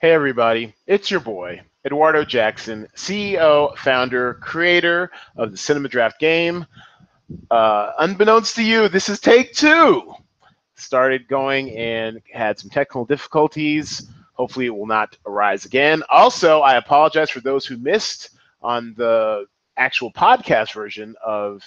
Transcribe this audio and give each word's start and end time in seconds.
Hey, 0.00 0.12
everybody, 0.12 0.74
it's 0.86 1.10
your 1.10 1.20
boy, 1.20 1.60
Eduardo 1.84 2.24
Jackson, 2.24 2.88
CEO, 2.96 3.76
founder, 3.76 4.38
creator 4.40 5.10
of 5.36 5.50
the 5.50 5.58
Cinema 5.58 5.88
Draft 5.88 6.18
game. 6.18 6.64
Uh, 7.50 7.92
unbeknownst 7.98 8.56
to 8.56 8.62
you, 8.62 8.88
this 8.88 9.10
is 9.10 9.20
take 9.20 9.52
two. 9.52 10.14
Started 10.74 11.28
going 11.28 11.76
and 11.76 12.22
had 12.32 12.58
some 12.58 12.70
technical 12.70 13.04
difficulties. 13.04 14.08
Hopefully, 14.32 14.64
it 14.66 14.74
will 14.74 14.86
not 14.86 15.18
arise 15.26 15.66
again. 15.66 16.02
Also, 16.08 16.60
I 16.60 16.76
apologize 16.76 17.28
for 17.28 17.40
those 17.40 17.66
who 17.66 17.76
missed 17.76 18.30
on 18.62 18.94
the 18.96 19.44
actual 19.76 20.10
podcast 20.12 20.72
version 20.72 21.14
of 21.22 21.62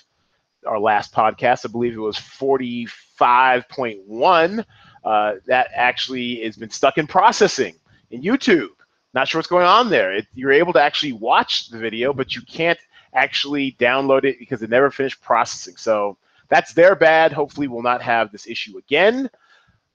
our 0.65 0.79
last 0.79 1.13
podcast. 1.13 1.67
I 1.67 1.71
believe 1.71 1.93
it 1.93 1.97
was 1.97 2.17
45.1. 2.17 4.65
Uh, 5.03 5.35
that 5.45 5.69
actually 5.75 6.43
has 6.43 6.55
been 6.55 6.69
stuck 6.69 6.97
in 6.97 7.07
processing 7.07 7.75
in 8.11 8.21
YouTube. 8.21 8.69
Not 9.13 9.27
sure 9.27 9.39
what's 9.39 9.49
going 9.49 9.65
on 9.65 9.89
there. 9.89 10.13
It, 10.13 10.27
you're 10.33 10.51
able 10.51 10.73
to 10.73 10.81
actually 10.81 11.13
watch 11.13 11.69
the 11.69 11.77
video, 11.77 12.13
but 12.13 12.35
you 12.35 12.41
can't 12.41 12.79
actually 13.13 13.73
download 13.79 14.23
it 14.23 14.39
because 14.39 14.63
it 14.63 14.69
never 14.69 14.89
finished 14.89 15.21
processing. 15.21 15.75
So 15.75 16.17
that's 16.49 16.73
their 16.73 16.95
bad. 16.95 17.31
Hopefully, 17.31 17.67
we'll 17.67 17.83
not 17.83 18.01
have 18.01 18.31
this 18.31 18.47
issue 18.47 18.77
again. 18.77 19.29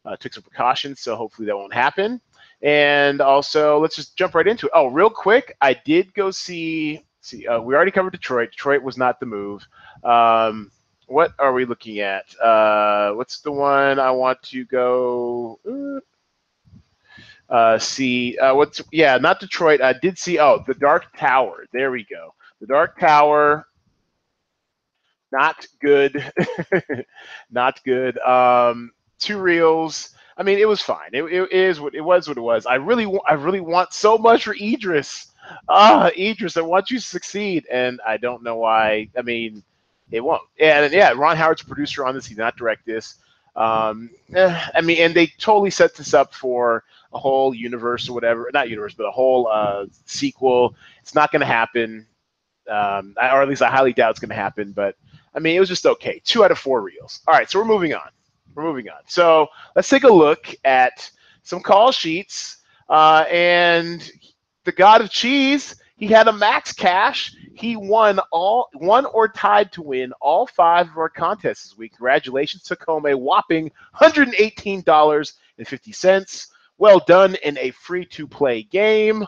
Uh, 0.04 0.16
took 0.16 0.32
some 0.32 0.42
precautions, 0.42 1.00
so 1.00 1.16
hopefully 1.16 1.46
that 1.46 1.56
won't 1.56 1.74
happen. 1.74 2.20
And 2.62 3.20
also, 3.20 3.78
let's 3.78 3.96
just 3.96 4.16
jump 4.16 4.34
right 4.34 4.46
into 4.46 4.66
it. 4.66 4.72
Oh, 4.74 4.88
real 4.88 5.10
quick, 5.10 5.56
I 5.60 5.74
did 5.74 6.12
go 6.14 6.30
see. 6.30 7.02
See, 7.20 7.46
uh, 7.46 7.60
we 7.60 7.74
already 7.74 7.90
covered 7.90 8.12
Detroit. 8.12 8.50
Detroit 8.52 8.82
was 8.82 8.96
not 8.96 9.20
the 9.20 9.26
move. 9.26 9.66
Um, 10.04 10.70
what 11.08 11.32
are 11.38 11.52
we 11.52 11.64
looking 11.64 12.00
at? 12.00 12.24
Uh, 12.38 13.12
what's 13.12 13.40
the 13.40 13.52
one 13.52 13.98
I 13.98 14.10
want 14.10 14.42
to 14.44 14.64
go? 14.66 15.58
Uh, 15.68 17.52
uh, 17.52 17.78
see 17.78 18.36
uh, 18.38 18.54
what's 18.54 18.82
yeah, 18.92 19.16
not 19.18 19.40
Detroit. 19.40 19.80
I 19.80 19.94
did 19.94 20.18
see 20.18 20.38
oh 20.38 20.62
the 20.66 20.74
Dark 20.74 21.16
Tower. 21.16 21.66
There 21.72 21.90
we 21.90 22.04
go. 22.04 22.34
The 22.60 22.66
Dark 22.66 22.98
Tower. 22.98 23.66
Not 25.32 25.66
good. 25.80 26.32
not 27.50 27.82
good. 27.84 28.18
Um, 28.20 28.92
two 29.18 29.38
reels. 29.38 30.10
I 30.36 30.42
mean, 30.42 30.58
it 30.58 30.68
was 30.68 30.80
fine. 30.80 31.10
It, 31.12 31.24
it 31.24 31.52
is 31.52 31.80
what 31.80 31.94
it 31.94 32.00
was. 32.00 32.28
What 32.28 32.36
it 32.36 32.42
was. 32.42 32.64
I 32.64 32.76
really, 32.76 33.12
I 33.26 33.34
really 33.34 33.60
want 33.60 33.92
so 33.92 34.16
much 34.16 34.44
for 34.44 34.54
Idris. 34.54 35.32
Ah, 35.68 36.10
Idris, 36.16 36.56
I 36.56 36.60
want 36.60 36.90
you 36.90 36.98
to 36.98 37.04
succeed, 37.04 37.66
and 37.70 38.00
I 38.06 38.18
don't 38.18 38.42
know 38.42 38.56
why. 38.56 39.08
I 39.16 39.22
mean, 39.22 39.62
it 40.10 40.20
won't. 40.20 40.42
And 40.58 40.92
yeah, 40.92 41.12
Ron 41.12 41.36
Howard's 41.36 41.62
producer 41.62 42.04
on 42.04 42.14
this. 42.14 42.26
He 42.26 42.34
did 42.34 42.40
not 42.40 42.56
direct 42.56 42.86
this. 42.86 43.16
Um, 43.56 44.10
eh, 44.34 44.66
I 44.74 44.80
mean, 44.80 44.98
and 44.98 45.14
they 45.14 45.26
totally 45.26 45.70
set 45.70 45.94
this 45.94 46.14
up 46.14 46.34
for 46.34 46.84
a 47.12 47.18
whole 47.18 47.54
universe 47.54 48.08
or 48.08 48.12
whatever. 48.12 48.48
Not 48.52 48.70
universe, 48.70 48.94
but 48.94 49.04
a 49.04 49.10
whole 49.10 49.48
uh, 49.48 49.86
sequel. 50.06 50.74
It's 51.02 51.14
not 51.14 51.32
going 51.32 51.40
to 51.40 51.46
happen, 51.46 52.06
um, 52.68 53.14
or 53.16 53.42
at 53.42 53.48
least 53.48 53.62
I 53.62 53.70
highly 53.70 53.92
doubt 53.92 54.10
it's 54.10 54.20
going 54.20 54.28
to 54.28 54.34
happen. 54.34 54.72
But 54.72 54.96
I 55.34 55.40
mean, 55.40 55.56
it 55.56 55.60
was 55.60 55.68
just 55.68 55.86
okay. 55.86 56.20
Two 56.24 56.44
out 56.44 56.50
of 56.50 56.58
four 56.58 56.82
reels. 56.82 57.20
All 57.26 57.34
right, 57.34 57.50
so 57.50 57.58
we're 57.58 57.64
moving 57.64 57.94
on. 57.94 58.10
We're 58.54 58.64
moving 58.64 58.88
on. 58.88 59.00
So 59.06 59.48
let's 59.76 59.88
take 59.88 60.04
a 60.04 60.12
look 60.12 60.54
at 60.64 61.10
some 61.42 61.60
call 61.60 61.92
sheets. 61.92 62.58
Uh, 62.88 63.24
and 63.30 64.10
the 64.64 64.72
God 64.72 65.00
of 65.00 65.10
Cheese, 65.10 65.76
he 65.98 66.06
had 66.06 66.28
a 66.28 66.32
max 66.32 66.72
cash 66.72 67.34
he 67.58 67.76
won 67.76 68.20
all 68.30 68.68
won 68.74 69.04
or 69.06 69.26
tied 69.26 69.72
to 69.72 69.82
win 69.82 70.12
all 70.20 70.46
five 70.46 70.88
of 70.88 70.96
our 70.96 71.08
contests 71.08 71.64
this 71.64 71.76
week. 71.76 71.96
Congratulations, 71.96 72.62
took 72.62 72.84
home 72.84 73.06
a 73.06 73.16
whopping 73.16 73.72
$118.50. 74.00 76.46
Well 76.78 77.00
done 77.00 77.34
in 77.42 77.58
a 77.58 77.72
free-to-play 77.72 78.62
game. 78.64 79.26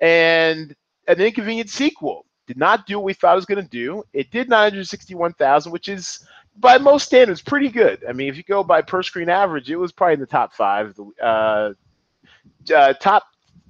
And 0.00 0.76
an 1.08 1.20
inconvenient 1.20 1.70
sequel. 1.70 2.26
Did 2.46 2.58
not 2.58 2.86
do 2.86 2.98
what 2.98 3.04
we 3.04 3.14
thought 3.14 3.32
it 3.32 3.36
was 3.36 3.46
going 3.46 3.64
to 3.64 3.68
do. 3.68 4.04
It 4.12 4.30
did 4.30 4.48
961,000, 4.48 5.72
which 5.72 5.88
is 5.88 6.24
by 6.58 6.78
most 6.78 7.06
standards 7.06 7.42
pretty 7.42 7.68
good. 7.68 8.04
I 8.08 8.12
mean, 8.12 8.28
if 8.28 8.36
you 8.36 8.44
go 8.44 8.62
by 8.62 8.82
per 8.82 9.02
screen 9.02 9.28
average, 9.28 9.68
it 9.70 9.76
was 9.76 9.90
probably 9.90 10.14
in 10.14 10.20
the 10.20 10.26
top 10.26 10.54
five, 10.54 10.96
uh, 11.20 11.72
uh, 12.72 12.92
top 12.94 13.24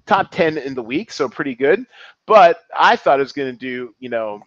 top 0.07 0.31
10 0.31 0.59
in 0.59 0.75
the 0.75 0.83
week, 0.83 1.13
so 1.13 1.29
pretty 1.29 1.55
good. 1.55 1.85
But 2.27 2.61
I 2.77 2.97
thought 2.97 3.19
it 3.19 3.23
was 3.23 3.33
going 3.33 3.53
to 3.53 3.59
do, 3.59 3.95
you 3.99 4.09
know, 4.09 4.43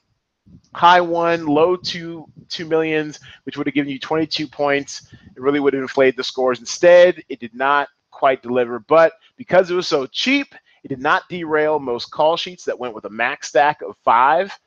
high 0.74 1.02
one, 1.02 1.46
low 1.46 1.76
two, 1.76 2.26
two 2.50 2.66
millions, 2.66 3.20
which 3.44 3.58
would 3.58 3.68
have 3.68 3.74
given 3.74 3.92
you 3.92 4.00
22 4.00 4.48
points. 4.48 5.08
It 5.36 5.42
really 5.42 5.60
would 5.60 5.74
have 5.74 5.82
inflated 5.82 6.16
the 6.18 6.24
scores. 6.24 6.60
Instead, 6.60 7.24
it 7.30 7.40
did 7.40 7.54
not 7.54 7.90
quite 8.12 8.42
deliver. 8.42 8.80
But 8.80 9.14
because 9.38 9.70
it 9.70 9.76
was 9.76 9.88
so 9.88 10.06
cheap, 10.08 10.54
it 10.84 10.88
did 10.90 11.02
not 11.02 11.24
derail 11.30 11.80
most 11.80 12.12
call 12.12 12.38
sheets 12.38 12.64
that 12.66 12.80
went 12.80 12.94
with 12.94 13.06
a 13.06 13.10
max 13.10 13.50
stack 13.50 13.82
of 13.82 13.98
five 14.04 14.58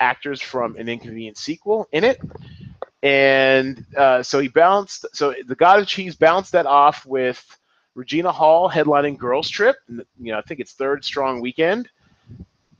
actors 0.00 0.40
from 0.40 0.76
an 0.76 0.88
inconvenient 0.88 1.36
sequel 1.36 1.88
in 1.92 2.04
it. 2.04 2.20
And 3.02 3.84
uh, 3.96 4.22
so 4.22 4.40
he 4.40 4.48
bounced. 4.48 5.06
So 5.12 5.34
the 5.46 5.54
God 5.54 5.80
of 5.80 5.86
Cheese 5.86 6.16
bounced 6.16 6.52
that 6.52 6.66
off 6.66 7.04
with 7.06 7.44
Regina 7.94 8.32
Hall 8.32 8.70
headlining 8.70 9.18
Girls 9.18 9.48
Trip. 9.48 9.76
You 9.88 10.04
know, 10.18 10.38
I 10.38 10.42
think 10.42 10.60
it's 10.60 10.72
third 10.72 11.04
strong 11.04 11.40
weekend. 11.40 11.88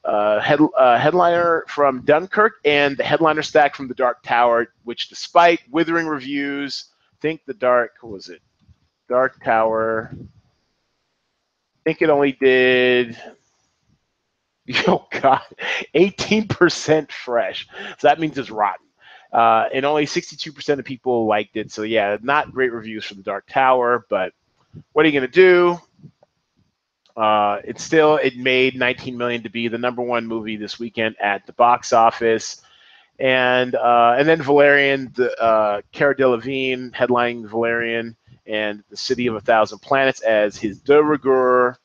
Uh, 0.06 0.40
head, 0.40 0.60
uh, 0.78 0.96
headliner 0.96 1.64
from 1.66 2.02
Dunkirk 2.02 2.54
and 2.64 2.96
the 2.96 3.02
headliner 3.02 3.42
stack 3.42 3.74
from 3.74 3.88
The 3.88 3.94
Dark 3.94 4.22
Tower, 4.22 4.68
which, 4.84 5.08
despite 5.08 5.60
withering 5.70 6.06
reviews, 6.06 6.84
think 7.20 7.40
The 7.44 7.54
Dark 7.54 7.94
was 8.02 8.28
it? 8.28 8.40
Dark 9.08 9.42
Tower. 9.42 10.12
I 10.14 11.78
think 11.84 12.02
it 12.02 12.10
only 12.10 12.32
did. 12.32 13.18
Oh 14.88 15.06
God, 15.12 15.42
18% 15.94 17.12
fresh. 17.12 17.68
So 17.98 18.08
that 18.08 18.18
means 18.18 18.36
it's 18.36 18.50
rotten. 18.50 18.86
Uh, 19.32 19.68
and 19.72 19.84
only 19.84 20.06
62% 20.06 20.78
of 20.80 20.84
people 20.84 21.26
liked 21.26 21.56
it. 21.56 21.70
So 21.70 21.82
yeah, 21.82 22.16
not 22.20 22.52
great 22.52 22.72
reviews 22.72 23.04
for 23.04 23.14
The 23.14 23.22
Dark 23.22 23.46
Tower, 23.48 24.06
but 24.10 24.32
what 24.92 25.04
are 25.04 25.08
you 25.08 25.18
going 25.20 25.30
to 25.30 25.32
do? 25.32 25.78
Uh, 27.16 27.60
it's 27.64 27.82
still 27.82 28.16
it 28.16 28.36
made 28.36 28.76
19 28.76 29.16
million 29.16 29.42
to 29.42 29.48
be 29.48 29.68
the 29.68 29.78
number 29.78 30.02
one 30.02 30.26
movie 30.26 30.56
this 30.56 30.78
weekend 30.78 31.16
at 31.20 31.46
the 31.46 31.52
box 31.54 31.92
office, 31.92 32.60
and 33.18 33.74
uh, 33.74 34.16
and 34.18 34.28
then 34.28 34.42
Valerian, 34.42 35.10
the 35.14 35.34
uh, 35.42 35.80
Cara 35.92 36.14
Delevingne 36.14 36.92
headlining 36.92 37.48
Valerian 37.48 38.16
and 38.46 38.84
the 38.90 38.96
City 38.96 39.26
of 39.26 39.34
a 39.34 39.40
Thousand 39.40 39.78
Planets 39.78 40.20
as 40.20 40.56
his 40.56 40.78
de 40.80 41.02
rigueur 41.02 41.78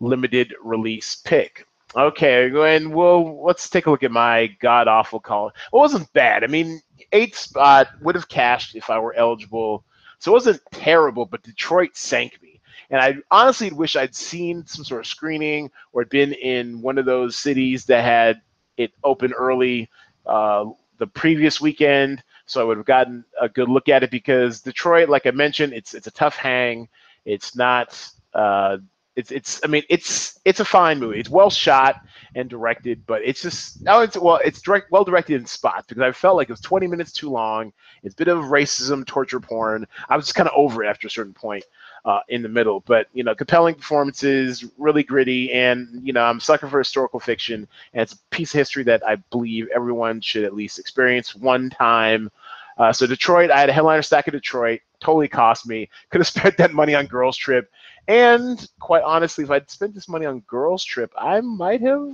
limited 0.00 0.54
release 0.62 1.16
pick. 1.16 1.66
Okay, 1.94 2.50
and 2.74 2.92
well, 2.92 3.42
let's 3.44 3.70
take 3.70 3.86
a 3.86 3.90
look 3.90 4.02
at 4.02 4.10
my 4.10 4.48
god 4.60 4.88
awful 4.88 5.20
call. 5.20 5.48
It 5.48 5.54
wasn't 5.72 6.12
bad. 6.12 6.42
I 6.42 6.48
mean, 6.48 6.82
eighth 7.12 7.38
spot 7.38 7.88
would 8.02 8.16
have 8.16 8.28
cashed 8.28 8.74
if 8.74 8.90
I 8.90 8.98
were 8.98 9.14
eligible 9.14 9.84
so 10.18 10.32
it 10.32 10.34
wasn't 10.34 10.62
terrible, 10.72 11.26
but 11.26 11.42
Detroit 11.42 11.96
sank 11.96 12.40
me. 12.42 12.55
And 12.90 13.00
I 13.00 13.16
honestly 13.30 13.70
wish 13.70 13.96
I'd 13.96 14.14
seen 14.14 14.66
some 14.66 14.84
sort 14.84 15.00
of 15.00 15.06
screening 15.06 15.70
or 15.92 16.04
been 16.04 16.32
in 16.34 16.80
one 16.80 16.98
of 16.98 17.04
those 17.04 17.36
cities 17.36 17.84
that 17.86 18.04
had 18.04 18.40
it 18.76 18.92
open 19.04 19.32
early 19.32 19.88
uh, 20.26 20.66
the 20.98 21.06
previous 21.06 21.60
weekend, 21.60 22.22
so 22.46 22.60
I 22.60 22.64
would 22.64 22.76
have 22.76 22.86
gotten 22.86 23.24
a 23.40 23.48
good 23.48 23.68
look 23.68 23.88
at 23.88 24.02
it. 24.02 24.10
Because 24.10 24.60
Detroit, 24.60 25.08
like 25.08 25.26
I 25.26 25.30
mentioned, 25.30 25.72
it's 25.72 25.94
it's 25.94 26.06
a 26.06 26.12
tough 26.12 26.36
hang. 26.36 26.88
It's 27.24 27.56
not 27.56 28.08
uh, 28.34 28.78
it's 29.16 29.30
it's 29.30 29.60
I 29.64 29.66
mean 29.66 29.82
it's 29.88 30.38
it's 30.44 30.60
a 30.60 30.64
fine 30.64 30.98
movie. 30.98 31.18
It's 31.18 31.30
well 31.30 31.50
shot 31.50 32.02
and 32.34 32.48
directed, 32.48 33.04
but 33.06 33.22
it's 33.24 33.42
just 33.42 33.82
no, 33.82 34.00
it's 34.00 34.16
well 34.16 34.40
it's 34.44 34.60
direct 34.60 34.90
well 34.90 35.04
directed 35.04 35.40
in 35.40 35.46
spots 35.46 35.86
because 35.88 36.02
I 36.02 36.12
felt 36.12 36.36
like 36.36 36.48
it 36.48 36.52
was 36.52 36.60
20 36.60 36.86
minutes 36.86 37.12
too 37.12 37.30
long. 37.30 37.72
It's 38.02 38.14
a 38.14 38.16
bit 38.16 38.28
of 38.28 38.44
racism, 38.44 39.06
torture 39.06 39.40
porn. 39.40 39.86
I 40.08 40.16
was 40.16 40.26
just 40.26 40.34
kind 40.34 40.48
of 40.48 40.54
over 40.54 40.84
it 40.84 40.88
after 40.88 41.06
a 41.06 41.10
certain 41.10 41.32
point 41.34 41.64
uh, 42.06 42.20
in 42.28 42.42
the 42.42 42.48
middle. 42.48 42.80
But 42.86 43.08
you 43.12 43.24
know, 43.24 43.34
compelling 43.34 43.74
performances, 43.74 44.64
really 44.78 45.02
gritty, 45.02 45.52
and 45.52 46.00
you 46.02 46.14
know, 46.14 46.24
I'm 46.24 46.40
sucker 46.40 46.68
for 46.68 46.78
historical 46.78 47.20
fiction, 47.20 47.68
and 47.92 48.02
it's 48.02 48.14
a 48.14 48.18
piece 48.30 48.54
of 48.54 48.58
history 48.58 48.84
that 48.84 49.06
I 49.06 49.16
believe 49.30 49.68
everyone 49.74 50.22
should 50.22 50.44
at 50.44 50.54
least 50.54 50.78
experience 50.78 51.34
one 51.34 51.68
time. 51.68 52.30
Uh, 52.78 52.92
so 52.92 53.06
Detroit, 53.06 53.50
I 53.50 53.60
had 53.60 53.70
a 53.70 53.72
headliner 53.72 54.02
stack 54.02 54.28
of 54.28 54.32
Detroit. 54.32 54.80
Totally 55.00 55.28
cost 55.28 55.66
me. 55.66 55.88
Could 56.10 56.20
have 56.20 56.28
spent 56.28 56.56
that 56.58 56.72
money 56.72 56.94
on 56.94 57.06
Girls 57.06 57.36
Trip 57.36 57.70
and 58.08 58.68
quite 58.78 59.02
honestly, 59.02 59.44
if 59.44 59.50
I'd 59.50 59.70
spent 59.70 59.94
this 59.94 60.08
money 60.08 60.26
on 60.26 60.40
Girls 60.40 60.84
Trip, 60.84 61.12
I 61.16 61.40
might 61.40 61.80
have 61.82 62.10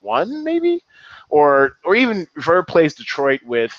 won, 0.00 0.42
maybe, 0.42 0.82
or 1.28 1.78
or 1.84 1.94
even 1.94 2.26
if 2.36 2.48
I 2.48 2.52
replaced 2.52 2.98
Detroit 2.98 3.40
with, 3.44 3.72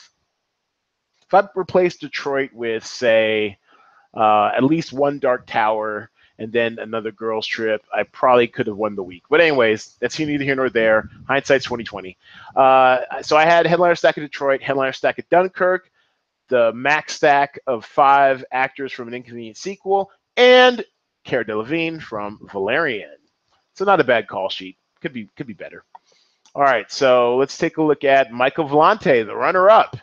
if 1.25 1.33
I 1.33 1.47
replaced 1.55 2.01
Detroit 2.01 2.51
with 2.53 2.85
say, 2.85 3.57
uh, 4.13 4.51
at 4.55 4.63
least 4.63 4.93
one 4.93 5.19
Dark 5.19 5.45
Tower 5.47 6.09
and 6.41 6.51
then 6.51 6.79
another 6.79 7.11
Girls 7.11 7.45
Trip, 7.45 7.83
I 7.93 8.01
probably 8.03 8.47
could 8.47 8.65
have 8.65 8.77
won 8.77 8.95
the 8.95 9.03
week. 9.03 9.23
But 9.29 9.41
anyways, 9.41 9.97
that's 9.99 10.17
neither 10.17 10.43
here 10.43 10.55
nor 10.55 10.71
there. 10.71 11.07
Hindsight's 11.27 11.65
2020. 11.65 12.17
Uh, 12.55 13.21
so 13.21 13.37
I 13.37 13.45
had 13.45 13.67
headliner 13.67 13.95
stack 13.95 14.17
of 14.17 14.23
Detroit, 14.23 14.61
headliner 14.61 14.91
stack 14.91 15.19
of 15.19 15.29
Dunkirk, 15.29 15.91
the 16.47 16.71
max 16.73 17.15
stack 17.15 17.59
of 17.67 17.85
five 17.85 18.43
actors 18.51 18.91
from 18.91 19.07
an 19.07 19.13
inconvenient 19.13 19.57
sequel, 19.57 20.09
and 20.35 20.83
Cara 21.25 21.45
Delevingne 21.45 22.01
from 22.01 22.39
Valerian. 22.51 23.17
So 23.75 23.85
not 23.85 23.99
a 23.99 24.03
bad 24.03 24.27
call 24.27 24.49
sheet. 24.49 24.77
Could 25.01 25.13
be 25.13 25.29
could 25.35 25.47
be 25.47 25.53
better. 25.53 25.83
All 26.53 26.63
right, 26.63 26.91
so 26.91 27.37
let's 27.37 27.57
take 27.57 27.77
a 27.77 27.83
look 27.83 28.03
at 28.03 28.31
Michael 28.31 28.67
Vellante, 28.67 29.25
the 29.25 29.35
runner-up, 29.35 29.95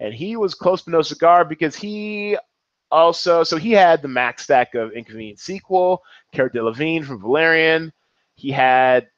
and 0.00 0.12
he 0.12 0.34
was 0.34 0.54
close 0.54 0.82
but 0.82 0.90
no 0.90 1.02
cigar 1.02 1.44
because 1.44 1.76
he 1.76 2.36
also 2.90 3.44
so 3.44 3.56
he 3.56 3.72
had 3.72 4.02
the 4.02 4.08
max 4.08 4.44
stack 4.44 4.74
of 4.74 4.92
Inconvenient 4.92 5.38
Sequel, 5.38 6.02
Cara 6.32 6.50
Delevingne 6.50 7.04
from 7.04 7.20
Valerian. 7.20 7.92
He 8.34 8.50
had 8.50 9.08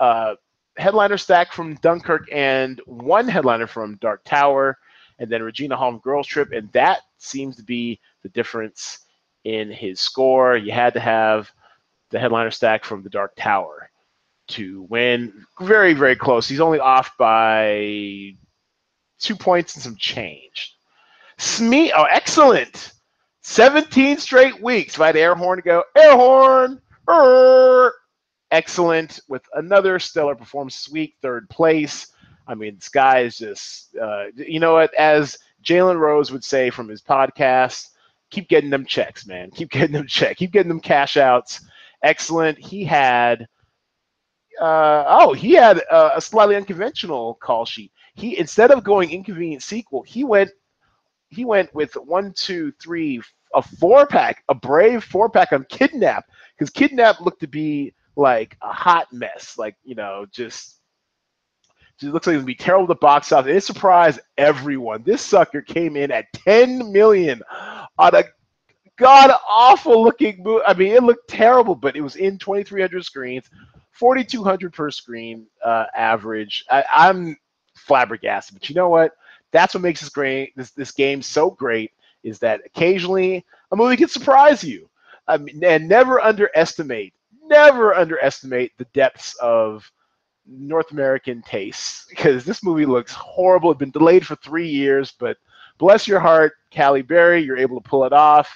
uh, 0.00 0.34
headliner 0.76 1.18
stack 1.18 1.52
from 1.52 1.74
Dunkirk 1.76 2.28
and 2.32 2.80
one 2.86 3.28
headliner 3.28 3.66
from 3.66 3.96
Dark 3.96 4.22
Tower, 4.24 4.78
and 5.18 5.30
then 5.30 5.42
Regina 5.42 5.76
Hall 5.76 5.98
Girls 5.98 6.26
Trip, 6.26 6.52
and 6.52 6.70
that 6.72 7.00
seems 7.18 7.56
to 7.56 7.62
be 7.62 8.00
the 8.22 8.28
difference 8.28 9.00
in 9.44 9.70
his 9.70 10.00
score. 10.00 10.56
You 10.56 10.72
had 10.72 10.94
to 10.94 11.00
have 11.00 11.50
the 12.10 12.18
headliner 12.18 12.50
stack 12.50 12.84
from 12.84 13.02
the 13.02 13.10
Dark 13.10 13.34
Tower 13.36 13.90
to 14.48 14.82
win. 14.88 15.44
Very, 15.60 15.94
very 15.94 16.16
close. 16.16 16.48
He's 16.48 16.60
only 16.60 16.80
off 16.80 17.16
by 17.18 18.34
two 19.18 19.36
points 19.36 19.74
and 19.74 19.82
some 19.82 19.96
change. 19.96 20.76
Smee, 21.38 21.92
oh, 21.92 22.04
excellent. 22.04 22.92
17 23.48 24.18
straight 24.18 24.60
weeks. 24.60 24.94
If 24.94 25.00
I 25.00 25.06
had 25.06 25.16
air 25.16 25.34
horn 25.34 25.56
to 25.56 25.62
go, 25.62 25.82
air 25.96 26.14
horn, 26.14 26.80
er, 27.08 27.94
excellent 28.50 29.20
with 29.26 29.42
another 29.54 29.98
stellar 29.98 30.34
performance 30.34 30.74
Sweet 30.74 31.14
third 31.22 31.48
place. 31.48 32.08
I 32.46 32.54
mean, 32.54 32.74
this 32.74 32.90
guy 32.90 33.20
is 33.20 33.38
just, 33.38 33.96
uh, 33.96 34.26
you 34.36 34.60
know 34.60 34.74
what, 34.74 34.92
as 34.94 35.38
Jalen 35.64 35.98
Rose 35.98 36.30
would 36.30 36.44
say 36.44 36.68
from 36.68 36.88
his 36.88 37.00
podcast, 37.00 37.88
keep 38.30 38.50
getting 38.50 38.68
them 38.68 38.84
checks, 38.84 39.26
man. 39.26 39.50
Keep 39.50 39.70
getting 39.72 39.92
them 39.92 40.06
checks. 40.06 40.38
Keep 40.38 40.52
getting 40.52 40.68
them 40.68 40.78
cash 40.78 41.16
outs. 41.16 41.62
Excellent. 42.02 42.58
He 42.58 42.84
had, 42.84 43.48
uh, 44.60 45.04
oh, 45.06 45.32
he 45.32 45.54
had 45.54 45.78
a, 45.78 46.18
a 46.18 46.20
slightly 46.20 46.54
unconventional 46.54 47.34
call 47.40 47.64
sheet. 47.64 47.92
He 48.14 48.38
instead 48.38 48.70
of 48.70 48.84
going 48.84 49.10
inconvenient 49.10 49.62
sequel, 49.62 50.02
he 50.02 50.22
went, 50.22 50.50
he 51.28 51.44
went 51.44 51.74
with 51.74 51.94
one, 51.94 52.32
two, 52.32 52.72
three, 52.80 53.20
a 53.54 53.62
four 53.62 54.06
pack, 54.06 54.44
a 54.48 54.54
brave 54.54 55.04
four 55.04 55.28
pack 55.28 55.52
on 55.52 55.64
Kidnap 55.68 56.24
because 56.56 56.70
Kidnap 56.70 57.20
looked 57.20 57.40
to 57.40 57.46
be 57.46 57.94
like 58.16 58.56
a 58.62 58.72
hot 58.72 59.12
mess, 59.12 59.56
like 59.58 59.76
you 59.84 59.94
know, 59.94 60.26
just 60.30 60.80
just 61.98 62.12
looks 62.12 62.26
like 62.26 62.34
it's 62.34 62.42
gonna 62.42 62.46
be 62.46 62.54
terrible 62.54 62.86
to 62.86 62.94
box 62.94 63.32
office. 63.32 63.56
It 63.56 63.64
surprised 63.66 64.20
everyone. 64.36 65.02
This 65.02 65.22
sucker 65.22 65.62
came 65.62 65.96
in 65.96 66.10
at 66.12 66.32
10 66.32 66.92
million 66.92 67.42
on 67.98 68.14
a 68.14 68.24
god 68.96 69.30
awful 69.48 70.02
looking 70.02 70.42
movie. 70.42 70.62
I 70.66 70.74
mean, 70.74 70.92
it 70.92 71.02
looked 71.02 71.28
terrible, 71.28 71.74
but 71.74 71.96
it 71.96 72.00
was 72.00 72.16
in 72.16 72.38
2,300 72.38 73.04
screens, 73.04 73.50
4,200 73.92 74.72
per 74.72 74.90
screen 74.90 75.46
uh, 75.64 75.86
average. 75.96 76.64
I, 76.70 76.84
I'm 76.94 77.36
flabbergasted, 77.74 78.54
but 78.54 78.68
you 78.68 78.74
know 78.74 78.88
what? 78.88 79.12
That's 79.52 79.74
what 79.74 79.82
makes 79.82 80.00
this 80.00 80.10
great. 80.10 80.54
This 80.56 80.70
this 80.70 80.92
game 80.92 81.22
so 81.22 81.50
great 81.50 81.92
is 82.22 82.38
that 82.40 82.60
occasionally 82.66 83.44
a 83.72 83.76
movie 83.76 83.96
can 83.96 84.08
surprise 84.08 84.62
you. 84.62 84.88
And 85.26 85.88
never 85.88 86.20
underestimate, 86.20 87.12
never 87.44 87.94
underestimate 87.94 88.72
the 88.78 88.86
depths 88.94 89.34
of 89.42 89.90
North 90.46 90.90
American 90.90 91.42
tastes 91.42 92.06
because 92.10 92.44
this 92.44 92.64
movie 92.64 92.86
looks 92.86 93.12
horrible. 93.12 93.70
It's 93.70 93.78
been 93.78 93.90
delayed 93.90 94.26
for 94.26 94.36
three 94.36 94.68
years, 94.68 95.12
but 95.18 95.36
bless 95.76 96.08
your 96.08 96.20
heart, 96.20 96.54
Halle 96.72 97.02
Berry, 97.02 97.42
you're 97.42 97.58
able 97.58 97.80
to 97.80 97.88
pull 97.88 98.04
it 98.04 98.12
off. 98.14 98.48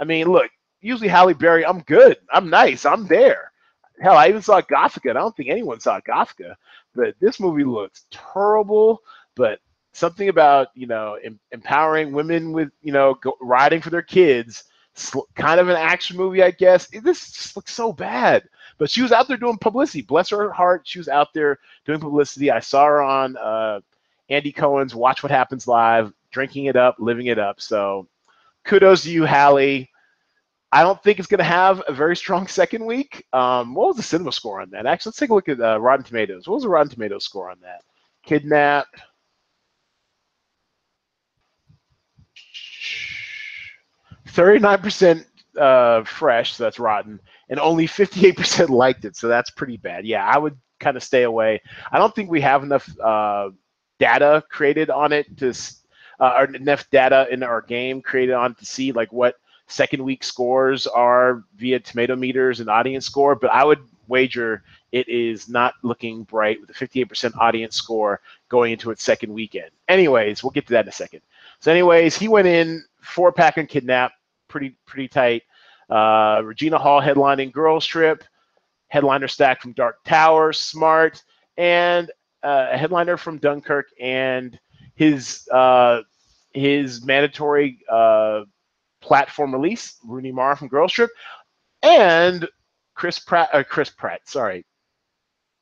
I 0.00 0.04
mean, 0.04 0.26
look, 0.26 0.50
usually 0.80 1.08
Halle 1.08 1.34
Berry, 1.34 1.64
I'm 1.64 1.80
good, 1.82 2.18
I'm 2.32 2.50
nice, 2.50 2.84
I'm 2.84 3.06
there. 3.06 3.52
Hell, 4.00 4.16
I 4.16 4.28
even 4.28 4.42
saw 4.42 4.60
Gothika. 4.60 5.10
I 5.10 5.14
don't 5.14 5.36
think 5.36 5.50
anyone 5.50 5.80
saw 5.80 6.00
Gothika 6.00 6.54
but 6.98 7.14
this 7.20 7.38
movie 7.38 7.64
looks 7.64 8.06
terrible. 8.10 9.00
But 9.36 9.60
something 9.98 10.28
about 10.28 10.68
you 10.74 10.86
know 10.86 11.14
em- 11.24 11.40
empowering 11.52 12.12
women 12.12 12.52
with 12.52 12.70
you 12.82 12.92
know 12.92 13.14
go- 13.14 13.36
riding 13.40 13.80
for 13.80 13.90
their 13.90 14.02
kids, 14.02 14.64
sl- 14.94 15.28
kind 15.34 15.60
of 15.60 15.68
an 15.68 15.76
action 15.76 16.16
movie, 16.16 16.42
I 16.42 16.50
guess. 16.52 16.86
This 16.88 17.32
just 17.32 17.56
looks 17.56 17.74
so 17.74 17.92
bad. 17.92 18.44
But 18.78 18.90
she 18.90 19.02
was 19.02 19.12
out 19.12 19.26
there 19.28 19.36
doing 19.36 19.58
publicity. 19.58 20.02
Bless 20.02 20.30
her 20.30 20.52
heart, 20.52 20.82
she 20.86 20.98
was 20.98 21.08
out 21.08 21.34
there 21.34 21.58
doing 21.84 22.00
publicity. 22.00 22.50
I 22.50 22.60
saw 22.60 22.84
her 22.86 23.02
on 23.02 23.36
uh, 23.36 23.80
Andy 24.28 24.52
Cohen's 24.52 24.94
Watch 24.94 25.22
What 25.22 25.32
Happens 25.32 25.66
Live, 25.66 26.12
drinking 26.30 26.66
it 26.66 26.76
up, 26.76 26.96
living 26.98 27.26
it 27.26 27.38
up. 27.38 27.60
So 27.60 28.06
kudos 28.64 29.02
to 29.02 29.10
you, 29.10 29.24
Halle. 29.24 29.88
I 30.70 30.82
don't 30.82 31.02
think 31.02 31.18
it's 31.18 31.28
going 31.28 31.38
to 31.38 31.44
have 31.44 31.82
a 31.88 31.92
very 31.92 32.14
strong 32.14 32.46
second 32.60 32.84
week. 32.84 33.24
Um, 33.32 33.74
what 33.74 33.88
was 33.88 33.96
the 33.96 34.02
cinema 34.02 34.32
score 34.32 34.60
on 34.60 34.70
that? 34.70 34.86
Actually, 34.86 35.10
let's 35.10 35.18
take 35.18 35.30
a 35.30 35.34
look 35.34 35.48
at 35.48 35.60
uh, 35.60 35.80
Rotten 35.80 36.04
Tomatoes. 36.04 36.46
What 36.46 36.54
was 36.56 36.62
the 36.62 36.68
Rotten 36.68 36.90
Tomatoes 36.90 37.24
score 37.24 37.50
on 37.50 37.58
that? 37.62 37.82
Kidnap. 38.24 38.86
Thirty-nine 44.38 44.78
percent 44.78 45.26
uh, 45.58 46.04
fresh, 46.04 46.52
so 46.54 46.62
that's 46.62 46.78
rotten, 46.78 47.18
and 47.48 47.58
only 47.58 47.88
fifty-eight 47.88 48.36
percent 48.36 48.70
liked 48.70 49.04
it, 49.04 49.16
so 49.16 49.26
that's 49.26 49.50
pretty 49.50 49.76
bad. 49.78 50.06
Yeah, 50.06 50.24
I 50.24 50.38
would 50.38 50.56
kind 50.78 50.96
of 50.96 51.02
stay 51.02 51.24
away. 51.24 51.60
I 51.90 51.98
don't 51.98 52.14
think 52.14 52.30
we 52.30 52.40
have 52.42 52.62
enough 52.62 52.88
uh, 53.00 53.50
data 53.98 54.44
created 54.48 54.90
on 54.90 55.12
it 55.12 55.36
to, 55.38 55.52
uh, 56.20 56.34
or 56.38 56.44
enough 56.54 56.88
data 56.90 57.26
in 57.32 57.42
our 57.42 57.62
game 57.62 58.00
created 58.00 58.34
on 58.34 58.54
to 58.54 58.64
see 58.64 58.92
like 58.92 59.12
what 59.12 59.34
second 59.66 60.04
week 60.04 60.22
scores 60.22 60.86
are 60.86 61.42
via 61.56 61.80
tomato 61.80 62.14
meters 62.14 62.60
and 62.60 62.70
audience 62.70 63.06
score, 63.06 63.34
but 63.34 63.50
I 63.50 63.64
would 63.64 63.80
wager 64.06 64.62
it 64.92 65.08
is 65.08 65.48
not 65.48 65.74
looking 65.82 66.22
bright 66.22 66.60
with 66.60 66.70
a 66.70 66.74
58% 66.74 67.36
audience 67.38 67.74
score 67.74 68.20
going 68.48 68.70
into 68.70 68.92
its 68.92 69.02
second 69.02 69.34
weekend. 69.34 69.70
Anyways, 69.88 70.44
we'll 70.44 70.52
get 70.52 70.64
to 70.68 70.74
that 70.74 70.84
in 70.84 70.90
a 70.90 70.92
second. 70.92 71.22
So, 71.58 71.72
anyways, 71.72 72.16
he 72.16 72.28
went 72.28 72.46
in 72.46 72.84
four 73.00 73.32
pack 73.32 73.56
and 73.56 73.68
kidnap, 73.68 74.12
pretty 74.48 74.76
pretty 74.86 75.08
tight. 75.08 75.42
Uh, 75.90 76.42
Regina 76.44 76.78
Hall 76.78 77.00
headlining 77.00 77.52
Girls 77.52 77.86
Trip, 77.86 78.22
headliner 78.88 79.28
stack 79.28 79.62
from 79.62 79.72
Dark 79.72 80.02
Tower, 80.04 80.52
Smart, 80.52 81.22
and 81.56 82.10
uh, 82.42 82.68
a 82.70 82.76
headliner 82.78 83.16
from 83.16 83.38
Dunkirk, 83.38 83.86
and 84.00 84.58
his 84.94 85.48
uh, 85.52 86.00
his 86.52 87.04
mandatory 87.04 87.78
uh, 87.90 88.42
platform 89.00 89.52
release, 89.52 89.96
Rooney 90.04 90.32
Mara 90.32 90.56
from 90.56 90.68
Girls 90.68 90.92
Trip, 90.92 91.10
and 91.82 92.48
Chris 92.94 93.18
Pratt, 93.18 93.48
uh, 93.52 93.62
Chris 93.62 93.90
Pratt, 93.90 94.28
sorry, 94.28 94.64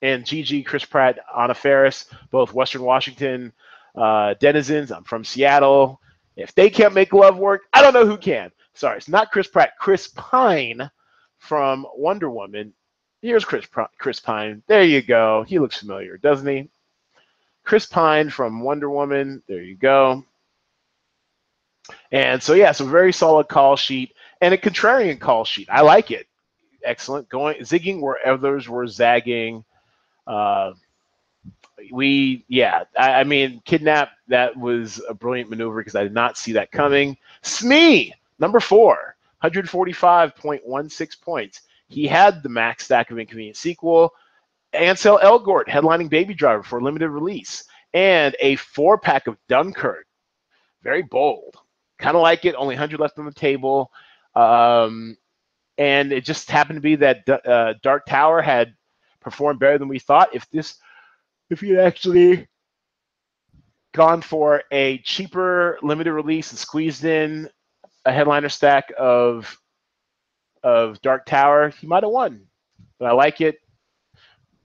and 0.02 0.24
Gigi, 0.24 0.62
Chris 0.62 0.84
Pratt, 0.84 1.18
Anna 1.38 1.54
Faris, 1.54 2.06
both 2.30 2.52
Western 2.54 2.82
Washington 2.82 3.52
uh, 3.94 4.34
denizens. 4.40 4.90
I'm 4.90 5.04
from 5.04 5.24
Seattle. 5.24 6.00
If 6.36 6.54
they 6.54 6.68
can't 6.68 6.94
make 6.94 7.12
love 7.12 7.38
work, 7.38 7.62
I 7.72 7.82
don't 7.82 7.94
know 7.94 8.06
who 8.06 8.18
can. 8.18 8.50
Sorry, 8.76 8.98
it's 8.98 9.08
not 9.08 9.32
Chris 9.32 9.48
Pratt. 9.48 9.78
Chris 9.78 10.08
Pine 10.08 10.90
from 11.38 11.86
Wonder 11.94 12.30
Woman. 12.30 12.74
Here's 13.22 13.44
Chris 13.44 13.66
Chris 13.98 14.20
Pine. 14.20 14.62
There 14.66 14.84
you 14.84 15.00
go. 15.00 15.44
He 15.48 15.58
looks 15.58 15.78
familiar, 15.78 16.18
doesn't 16.18 16.46
he? 16.46 16.68
Chris 17.64 17.86
Pine 17.86 18.28
from 18.28 18.60
Wonder 18.60 18.90
Woman. 18.90 19.42
There 19.48 19.62
you 19.62 19.76
go. 19.76 20.24
And 22.12 22.42
so 22.42 22.52
yeah, 22.52 22.72
so 22.72 22.84
very 22.84 23.14
solid 23.14 23.48
call 23.48 23.76
sheet 23.76 24.14
and 24.42 24.52
a 24.52 24.58
contrarian 24.58 25.18
call 25.18 25.46
sheet. 25.46 25.68
I 25.70 25.80
like 25.80 26.10
it. 26.10 26.26
Excellent. 26.84 27.30
Going 27.30 27.56
zigging 27.60 28.00
where 28.00 28.18
others 28.28 28.68
were 28.68 28.86
zagging. 28.86 29.64
Uh, 30.26 30.72
we 31.90 32.44
yeah, 32.48 32.84
I, 32.98 33.20
I, 33.20 33.24
mean 33.24 33.62
kidnap. 33.64 34.10
That 34.28 34.56
was 34.56 35.00
a 35.08 35.14
brilliant 35.14 35.48
maneuver 35.48 35.80
because 35.80 35.94
I 35.94 36.02
did 36.02 36.14
not 36.14 36.36
see 36.36 36.52
that 36.52 36.72
coming. 36.72 37.16
Smee 37.42 38.12
number 38.38 38.60
four, 38.60 39.16
145.16 39.42 41.20
points. 41.20 41.62
He 41.88 42.06
had 42.06 42.42
the 42.42 42.48
max 42.48 42.84
stack 42.84 43.10
of 43.10 43.18
inconvenient 43.18 43.56
sequel. 43.56 44.12
Ansel 44.72 45.20
Elgort 45.22 45.68
headlining 45.68 46.10
Baby 46.10 46.34
Driver 46.34 46.62
for 46.62 46.82
limited 46.82 47.08
release, 47.10 47.64
and 47.94 48.34
a 48.40 48.56
four 48.56 48.98
pack 48.98 49.26
of 49.26 49.38
Dunkirk. 49.48 50.06
Very 50.82 51.02
bold 51.02 51.56
kind 51.98 52.16
of 52.16 52.22
like 52.22 52.44
it. 52.44 52.54
Only 52.54 52.74
100 52.74 53.00
left 53.00 53.18
on 53.18 53.26
the 53.26 53.32
table. 53.32 53.90
Um, 54.34 55.16
and 55.78 56.12
it 56.12 56.24
just 56.24 56.50
happened 56.50 56.76
to 56.76 56.82
be 56.82 56.96
that 56.96 57.28
uh, 57.28 57.74
Dark 57.82 58.06
Tower 58.06 58.42
had 58.42 58.74
performed 59.20 59.60
better 59.60 59.78
than 59.78 59.88
we 59.88 59.98
thought. 59.98 60.34
If 60.34 60.48
this, 60.50 60.76
if 61.50 61.62
you 61.62 61.76
had 61.76 61.86
actually 61.86 62.46
gone 63.92 64.20
for 64.20 64.62
a 64.70 64.98
cheaper 64.98 65.78
limited 65.82 66.12
release 66.12 66.50
and 66.50 66.58
squeezed 66.58 67.04
in 67.04 67.48
a 68.06 68.12
headliner 68.12 68.48
stack 68.48 68.92
of 68.98 69.58
of 70.62 71.00
Dark 71.02 71.26
Tower, 71.26 71.68
he 71.68 71.86
might 71.86 72.02
have 72.02 72.12
won. 72.12 72.46
But 72.98 73.06
I 73.06 73.12
like 73.12 73.40
it. 73.40 73.60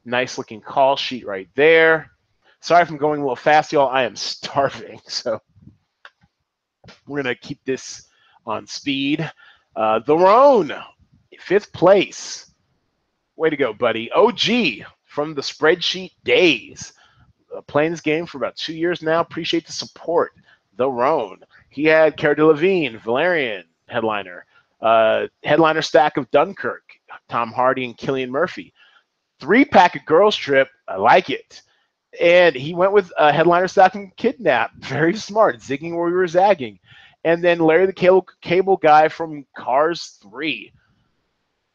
Nice 0.06 0.38
looking 0.38 0.62
call 0.62 0.96
sheet 0.96 1.28
right 1.28 1.50
there. 1.56 2.12
Sorry 2.62 2.84
if 2.84 2.90
I'm 2.90 2.98
going 2.98 3.20
a 3.20 3.24
little 3.24 3.36
fast, 3.36 3.74
y'all. 3.74 3.90
I 3.90 4.04
am 4.04 4.16
starving, 4.16 5.02
so 5.08 5.42
we're 7.08 7.24
to 7.24 7.36
keep 7.36 7.64
this 7.66 8.08
on 8.46 8.68
speed. 8.68 9.30
Uh, 9.76 10.00
the 10.06 10.18
Roan, 10.18 10.72
fifth 11.40 11.74
place. 11.74 12.52
Way 13.36 13.50
to 13.50 13.58
go, 13.58 13.74
buddy. 13.74 14.12
OG 14.12 14.86
from 15.06 15.34
the 15.34 15.42
spreadsheet 15.42 16.12
days. 16.24 16.94
Uh, 17.56 17.62
playing 17.62 17.92
this 17.92 18.02
game 18.02 18.26
for 18.26 18.38
about 18.38 18.56
two 18.56 18.74
years 18.74 19.02
now. 19.02 19.20
Appreciate 19.20 19.66
the 19.66 19.74
support. 19.74 20.34
The 20.78 20.90
Roan. 20.90 21.40
He 21.72 21.86
had 21.86 22.18
Cara 22.18 22.36
Delevingne, 22.36 23.02
Valerian 23.02 23.64
headliner. 23.88 24.46
Uh, 24.82 25.28
headliner 25.44 25.82
stack 25.82 26.18
of 26.18 26.30
Dunkirk, 26.32 26.84
Tom 27.30 27.52
Hardy 27.52 27.86
and 27.86 27.98
Cillian 27.98 28.30
Murphy. 28.30 28.74
Three 29.40 29.64
pack 29.64 29.96
of 29.96 30.06
Girls 30.06 30.36
Trip. 30.36 30.68
I 30.88 30.98
like 30.98 31.30
it. 31.30 31.62
And 32.20 32.56
he 32.56 32.74
went 32.74 32.92
with 32.92 33.12
a 33.18 33.32
headliner 33.32 33.70
stack 33.70 33.94
from 33.94 34.12
Kidnap. 34.18 34.72
Very 34.80 35.16
smart. 35.16 35.60
Zigging 35.60 35.96
where 35.96 36.06
we 36.06 36.12
were 36.12 36.28
zagging. 36.28 36.78
And 37.24 37.44
then 37.44 37.60
Larry 37.60 37.86
the 37.86 37.94
Cable, 37.94 38.28
Cable 38.42 38.78
Guy 38.78 39.08
from 39.08 39.46
Cars 39.56 40.20
3. 40.30 40.74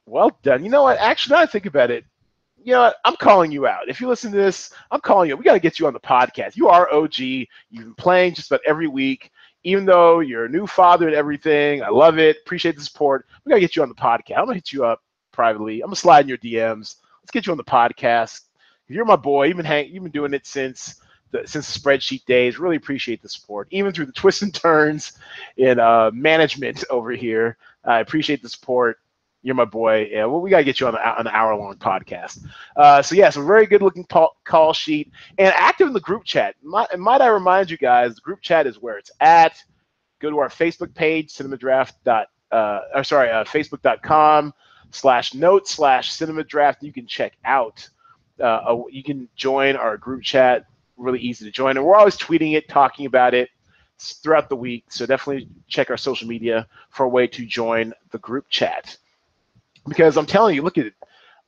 Well 0.04 0.38
done. 0.42 0.62
You 0.62 0.70
know 0.70 0.82
what? 0.82 0.98
Actually, 0.98 1.36
now 1.36 1.42
I 1.42 1.46
think 1.46 1.66
about 1.66 1.90
it, 1.90 2.04
you 2.66 2.72
know 2.72 2.80
what? 2.80 2.96
I'm 3.04 3.14
calling 3.16 3.52
you 3.52 3.68
out. 3.68 3.88
If 3.88 4.00
you 4.00 4.08
listen 4.08 4.32
to 4.32 4.36
this, 4.36 4.72
I'm 4.90 5.00
calling 5.00 5.28
you. 5.28 5.36
We 5.36 5.44
got 5.44 5.52
to 5.52 5.60
get 5.60 5.78
you 5.78 5.86
on 5.86 5.92
the 5.92 6.00
podcast. 6.00 6.56
You 6.56 6.68
are 6.68 6.92
OG. 6.92 7.18
You've 7.18 7.48
been 7.70 7.94
playing 7.94 8.34
just 8.34 8.50
about 8.50 8.60
every 8.66 8.88
week. 8.88 9.30
Even 9.64 9.84
though 9.84 10.20
you're 10.20 10.44
a 10.44 10.48
new 10.48 10.66
father 10.66 11.06
and 11.06 11.16
everything, 11.16 11.82
I 11.82 11.88
love 11.88 12.18
it. 12.18 12.38
Appreciate 12.44 12.76
the 12.76 12.82
support. 12.82 13.26
We 13.44 13.50
got 13.50 13.56
to 13.56 13.60
get 13.60 13.74
you 13.76 13.82
on 13.82 13.88
the 13.88 13.94
podcast. 13.94 14.38
I'm 14.38 14.46
to 14.46 14.54
hit 14.54 14.72
you 14.72 14.84
up 14.84 15.02
privately. 15.32 15.80
I'm 15.80 15.90
to 15.90 15.96
slide 15.96 16.24
in 16.24 16.28
your 16.28 16.38
DMs. 16.38 16.96
Let's 17.22 17.32
get 17.32 17.46
you 17.46 17.52
on 17.52 17.56
the 17.58 17.64
podcast. 17.64 18.42
You're 18.88 19.04
my 19.04 19.16
boy. 19.16 19.46
You've 19.46 19.56
been, 19.56 19.66
hang- 19.66 19.90
you've 19.90 20.04
been 20.04 20.12
doing 20.12 20.34
it 20.34 20.46
since 20.46 21.00
the, 21.32 21.42
since 21.46 21.72
the 21.72 21.80
spreadsheet 21.80 22.24
days. 22.26 22.58
Really 22.58 22.76
appreciate 22.76 23.20
the 23.22 23.28
support, 23.28 23.66
even 23.72 23.92
through 23.92 24.06
the 24.06 24.12
twists 24.12 24.42
and 24.42 24.54
turns 24.54 25.12
in 25.56 25.80
uh, 25.80 26.10
management 26.12 26.84
over 26.90 27.10
here. 27.10 27.56
I 27.84 28.00
appreciate 28.00 28.42
the 28.42 28.48
support. 28.48 28.98
You're 29.46 29.54
my 29.54 29.64
boy. 29.64 30.08
Yeah, 30.10 30.24
well, 30.24 30.40
we 30.40 30.50
gotta 30.50 30.64
get 30.64 30.80
you 30.80 30.88
on, 30.88 30.94
the, 30.94 31.08
on 31.08 31.28
an 31.28 31.32
hour 31.32 31.54
long 31.54 31.76
podcast. 31.76 32.44
Uh, 32.74 33.00
so 33.00 33.14
yeah, 33.14 33.30
so 33.30 33.46
very 33.46 33.64
good 33.64 33.80
looking 33.80 34.02
call, 34.02 34.36
call, 34.42 34.72
sheet 34.72 35.12
and 35.38 35.54
active 35.56 35.86
in 35.86 35.92
the 35.92 36.00
group 36.00 36.24
chat. 36.24 36.56
Might, 36.64 36.98
might 36.98 37.20
I 37.20 37.28
remind 37.28 37.70
you 37.70 37.76
guys, 37.76 38.16
the 38.16 38.22
group 38.22 38.40
chat 38.40 38.66
is 38.66 38.82
where 38.82 38.98
it's 38.98 39.12
at. 39.20 39.56
Go 40.18 40.30
to 40.30 40.40
our 40.40 40.48
Facebook 40.48 40.92
page, 40.94 41.32
cinemadraft. 41.32 41.92
Dot, 42.04 42.26
uh, 42.50 42.80
or 42.92 43.04
sorry, 43.04 43.30
uh, 43.30 43.44
facebook.com 43.44 44.52
slash 44.90 45.32
note 45.32 45.68
slash 45.68 46.10
cinemadraft. 46.10 46.78
You 46.80 46.92
can 46.92 47.06
check 47.06 47.34
out. 47.44 47.88
Uh, 48.42 48.82
you 48.90 49.04
can 49.04 49.28
join 49.36 49.76
our 49.76 49.96
group 49.96 50.24
chat. 50.24 50.66
Really 50.96 51.20
easy 51.20 51.44
to 51.44 51.52
join, 51.52 51.76
and 51.76 51.86
we're 51.86 51.94
always 51.94 52.16
tweeting 52.16 52.56
it, 52.56 52.68
talking 52.68 53.06
about 53.06 53.32
it 53.32 53.50
throughout 54.00 54.48
the 54.48 54.56
week. 54.56 54.86
So 54.88 55.06
definitely 55.06 55.48
check 55.68 55.88
our 55.88 55.96
social 55.96 56.26
media 56.26 56.66
for 56.90 57.04
a 57.06 57.08
way 57.08 57.28
to 57.28 57.46
join 57.46 57.94
the 58.10 58.18
group 58.18 58.46
chat 58.48 58.98
because 59.88 60.16
I'm 60.16 60.26
telling 60.26 60.54
you, 60.54 60.62
look 60.62 60.78
at 60.78 60.86
it. 60.86 60.94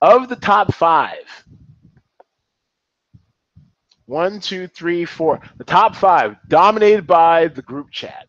Of 0.03 0.29
the 0.29 0.37
top 0.37 0.75
five, 0.75 1.25
one, 4.07 4.41
two, 4.41 4.69
three, 4.69 5.05
four. 5.05 5.41
The 5.59 5.65
top 5.65 5.97
five 5.97 6.37
dominated 6.49 7.07
by 7.07 7.49
the 7.49 7.63
group 7.63 7.91
chat. 7.91 8.29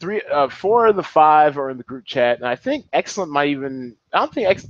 Three, 0.00 0.22
uh, 0.32 0.48
four 0.48 0.88
of 0.88 0.96
the 0.96 1.02
five 1.02 1.58
are 1.58 1.70
in 1.70 1.78
the 1.78 1.84
group 1.84 2.04
chat, 2.06 2.38
and 2.38 2.46
I 2.48 2.56
think 2.56 2.86
excellent 2.92 3.32
might 3.32 3.48
even. 3.50 3.96
I 4.12 4.18
don't 4.20 4.32
think 4.34 4.48
Ex, 4.48 4.66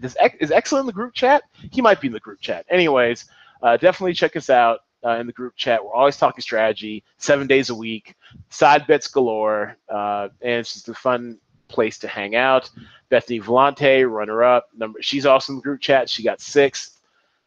does 0.00 0.16
is 0.40 0.50
excellent 0.50 0.82
in 0.84 0.86
the 0.88 0.92
group 0.92 1.14
chat. 1.14 1.42
He 1.72 1.80
might 1.82 2.00
be 2.00 2.08
in 2.08 2.12
the 2.12 2.20
group 2.20 2.40
chat. 2.40 2.66
Anyways, 2.70 3.26
uh, 3.62 3.76
definitely 3.76 4.14
check 4.14 4.36
us 4.36 4.50
out 4.50 4.80
uh, 5.04 5.18
in 5.18 5.26
the 5.28 5.32
group 5.32 5.54
chat. 5.56 5.84
We're 5.84 5.94
always 5.94 6.16
talking 6.16 6.42
strategy, 6.42 7.04
seven 7.18 7.46
days 7.46 7.70
a 7.70 7.74
week, 7.74 8.14
side 8.50 8.86
bets 8.86 9.08
galore, 9.08 9.76
uh, 9.88 10.28
and 10.42 10.52
it's 10.60 10.74
just 10.74 10.88
a 10.88 10.94
fun 10.94 11.38
place 11.68 11.98
to 11.98 12.08
hang 12.08 12.36
out. 12.36 12.70
Bethany 13.08 13.40
Vellante, 13.40 14.10
runner 14.10 14.42
up. 14.42 14.68
Number 14.76 15.00
she's 15.02 15.26
also 15.26 15.52
in 15.52 15.58
the 15.58 15.62
group 15.62 15.80
chat. 15.80 16.08
She 16.08 16.22
got 16.22 16.40
sixth. 16.40 17.00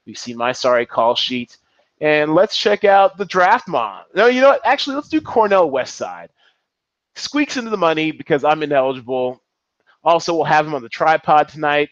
We've 0.05 0.17
seen 0.17 0.37
my 0.37 0.51
sorry 0.51 0.85
call 0.85 1.15
sheet. 1.15 1.57
And 2.01 2.33
let's 2.33 2.55
check 2.55 2.85
out 2.85 3.17
the 3.17 3.25
draft 3.25 3.67
mom. 3.67 4.03
No, 4.15 4.27
you 4.27 4.41
know 4.41 4.49
what? 4.49 4.65
Actually, 4.65 4.95
let's 4.95 5.09
do 5.09 5.19
Cornell 5.19 5.69
Westside. 5.69 6.29
Squeaks 7.15 7.57
into 7.57 7.69
the 7.69 7.77
money 7.77 8.11
because 8.11 8.45
I'm 8.45 8.63
ineligible. 8.63 9.41
Also, 10.03 10.33
we'll 10.33 10.45
have 10.45 10.65
him 10.65 10.73
on 10.73 10.81
the 10.81 10.89
tripod 10.89 11.49
tonight. 11.49 11.89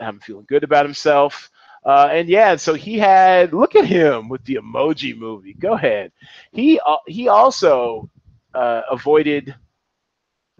Him 0.00 0.20
feeling 0.20 0.46
good 0.48 0.62
about 0.62 0.84
himself. 0.84 1.50
Uh, 1.84 2.08
and 2.12 2.28
yeah, 2.28 2.54
so 2.54 2.74
he 2.74 2.98
had 2.98 3.52
look 3.52 3.74
at 3.74 3.86
him 3.86 4.28
with 4.28 4.44
the 4.44 4.56
emoji 4.56 5.16
movie. 5.16 5.54
Go 5.54 5.72
ahead. 5.72 6.12
He 6.52 6.78
uh, 6.86 6.96
he 7.06 7.28
also 7.28 8.08
uh, 8.54 8.82
avoided 8.90 9.54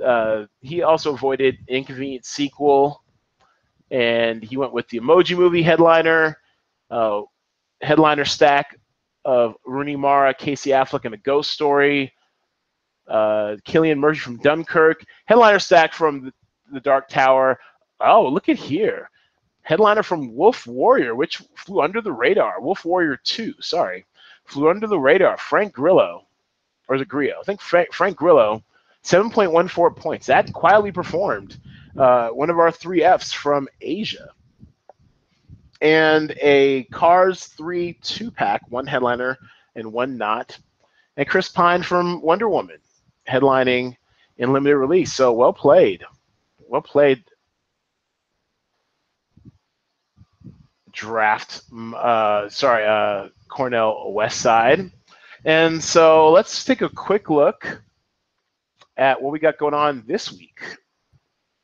uh, 0.04 0.46
he 0.60 0.82
also 0.82 1.14
avoided 1.14 1.58
Inconvenient 1.68 2.24
Sequel, 2.24 3.02
and 3.90 4.42
he 4.42 4.56
went 4.56 4.72
with 4.72 4.88
the 4.88 5.00
Emoji 5.00 5.36
Movie 5.36 5.62
headliner, 5.62 6.38
uh, 6.90 7.22
headliner 7.80 8.24
stack 8.24 8.78
of 9.24 9.54
Rooney 9.64 9.96
Mara, 9.96 10.34
Casey 10.34 10.70
Affleck, 10.70 11.04
and 11.04 11.14
a 11.14 11.18
Ghost 11.18 11.50
Story. 11.50 12.12
Uh, 13.06 13.56
Cillian 13.66 13.98
Murphy 13.98 14.18
from 14.18 14.36
Dunkirk, 14.38 15.02
headliner 15.24 15.58
stack 15.58 15.94
from 15.94 16.26
the, 16.26 16.32
the 16.72 16.80
Dark 16.80 17.08
Tower. 17.08 17.58
Oh, 18.00 18.28
look 18.28 18.50
at 18.50 18.58
here. 18.58 19.08
Headliner 19.62 20.02
from 20.02 20.34
Wolf 20.34 20.66
Warrior, 20.66 21.14
which 21.14 21.42
flew 21.56 21.80
under 21.80 22.02
the 22.02 22.12
radar. 22.12 22.60
Wolf 22.60 22.84
Warrior 22.84 23.18
2, 23.24 23.54
sorry. 23.60 24.04
Flew 24.44 24.68
under 24.68 24.86
the 24.86 24.98
radar. 24.98 25.38
Frank 25.38 25.72
Grillo. 25.72 26.26
Or 26.88 26.96
is 26.96 27.02
it 27.02 27.08
Grillo? 27.08 27.40
I 27.40 27.42
think 27.44 27.60
Frank, 27.60 27.92
Frank 27.92 28.16
Grillo 28.16 28.62
7.14 29.04 29.96
points. 29.96 30.26
That 30.26 30.52
quietly 30.52 30.92
performed. 30.92 31.58
Uh, 31.96 32.28
one 32.28 32.50
of 32.50 32.58
our 32.58 32.70
three 32.70 33.02
Fs 33.02 33.32
from 33.32 33.68
Asia. 33.80 34.30
And 35.80 36.34
a 36.40 36.84
Cars 36.84 37.46
3 37.46 37.94
two 38.02 38.30
pack, 38.30 38.62
one 38.68 38.86
headliner 38.86 39.38
and 39.76 39.92
one 39.92 40.16
not. 40.16 40.58
And 41.16 41.28
Chris 41.28 41.48
Pine 41.48 41.82
from 41.82 42.20
Wonder 42.20 42.48
Woman, 42.48 42.78
headlining 43.28 43.96
in 44.36 44.52
limited 44.52 44.76
release. 44.76 45.12
So 45.12 45.32
well 45.32 45.52
played. 45.52 46.04
Well 46.66 46.82
played. 46.82 47.22
Draft, 50.92 51.62
uh, 51.94 52.48
sorry, 52.48 52.84
uh, 52.84 53.28
Cornell 53.48 54.12
West 54.12 54.40
Side. 54.40 54.90
And 55.44 55.82
so 55.82 56.30
let's 56.32 56.64
take 56.64 56.82
a 56.82 56.88
quick 56.88 57.30
look 57.30 57.80
at 58.98 59.20
what 59.22 59.32
we 59.32 59.38
got 59.38 59.58
going 59.58 59.74
on 59.74 60.04
this 60.06 60.32
week. 60.32 60.60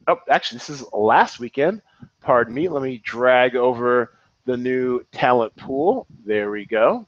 Oh, 0.06 0.16
actually, 0.30 0.58
this 0.58 0.70
is 0.70 0.84
last 0.92 1.40
weekend. 1.40 1.82
Pardon 2.22 2.54
me. 2.54 2.68
Let 2.68 2.82
me 2.82 3.02
drag 3.04 3.56
over 3.56 4.12
the 4.46 4.56
new 4.56 5.02
talent 5.12 5.54
pool. 5.56 6.06
There 6.24 6.50
we 6.50 6.66
go. 6.66 7.06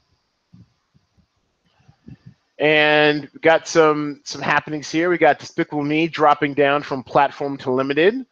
And 2.59 3.29
we 3.35 3.41
got 3.41 3.69
some 3.69 4.23
some 4.25 4.41
happenings 4.41 4.91
here. 4.91 5.11
We 5.11 5.19
got 5.19 5.39
Despicable 5.39 5.85
Me 5.85 6.09
dropping 6.09 6.55
down 6.55 6.83
from 6.83 7.03
platform 7.05 7.59
to 7.59 7.71
limited. 7.71 8.25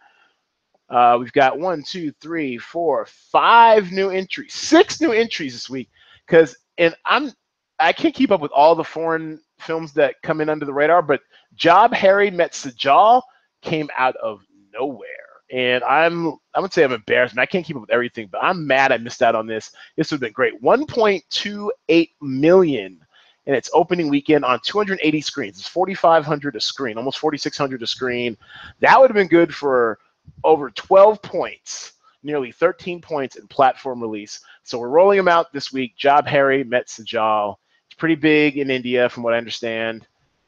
Uh, 0.88 1.16
we've 1.20 1.32
got 1.32 1.58
one, 1.58 1.82
two, 1.82 2.12
three, 2.20 2.56
four, 2.58 3.06
five 3.06 3.92
new 3.92 4.10
entries, 4.10 4.54
six 4.54 5.00
new 5.00 5.12
entries 5.12 5.52
this 5.52 5.68
week. 5.68 5.90
Because 6.26 6.56
and 6.78 6.94
I'm 7.04 7.32
I 7.78 7.92
can't 7.92 8.14
keep 8.14 8.30
up 8.30 8.40
with 8.40 8.52
all 8.52 8.74
the 8.74 8.84
foreign 8.84 9.40
films 9.60 9.92
that 9.94 10.16
come 10.22 10.40
in 10.40 10.48
under 10.48 10.64
the 10.64 10.72
radar, 10.72 11.02
but 11.02 11.20
Jab 11.56 11.92
Harry 11.92 12.30
Met 12.30 12.52
Sejal 12.52 13.22
came 13.62 13.88
out 13.96 14.16
of 14.16 14.40
nowhere. 14.72 15.08
And 15.50 15.84
I'm 15.84 16.34
I 16.54 16.60
would 16.60 16.72
say 16.72 16.84
I'm 16.84 16.92
embarrassed. 16.92 17.38
I 17.38 17.46
can't 17.46 17.64
keep 17.64 17.76
up 17.76 17.82
with 17.82 17.90
everything, 17.90 18.28
but 18.30 18.42
I'm 18.42 18.66
mad 18.66 18.92
I 18.92 18.96
missed 18.96 19.22
out 19.22 19.34
on 19.34 19.46
this. 19.46 19.72
This 19.96 20.10
would 20.10 20.16
have 20.16 20.20
been 20.20 20.32
great. 20.32 20.60
1.28 20.62 22.10
million 22.20 23.00
in 23.46 23.54
its 23.54 23.70
opening 23.74 24.08
weekend 24.08 24.44
on 24.44 24.58
280 24.64 25.20
screens. 25.20 25.58
It's 25.58 25.68
4,500 25.68 26.56
a 26.56 26.60
screen, 26.60 26.96
almost 26.96 27.18
4,600 27.18 27.82
a 27.82 27.86
screen. 27.86 28.36
That 28.80 28.98
would 28.98 29.10
have 29.10 29.14
been 29.14 29.28
good 29.28 29.54
for 29.54 29.98
over 30.42 30.70
12 30.70 31.20
points, 31.20 31.92
nearly 32.22 32.52
13 32.52 33.02
points 33.02 33.36
in 33.36 33.46
platform 33.48 34.00
release. 34.00 34.40
So 34.62 34.78
we're 34.78 34.88
rolling 34.88 35.18
them 35.18 35.28
out 35.28 35.52
this 35.52 35.72
week. 35.72 35.94
Jab 35.96 36.26
Harry 36.26 36.64
Met 36.64 36.88
Sejal. 36.88 37.56
It's 37.86 37.98
pretty 37.98 38.14
big 38.14 38.56
in 38.56 38.70
India, 38.70 39.08
from 39.08 39.22
what 39.22 39.34
I 39.34 39.38
understand. 39.38 40.06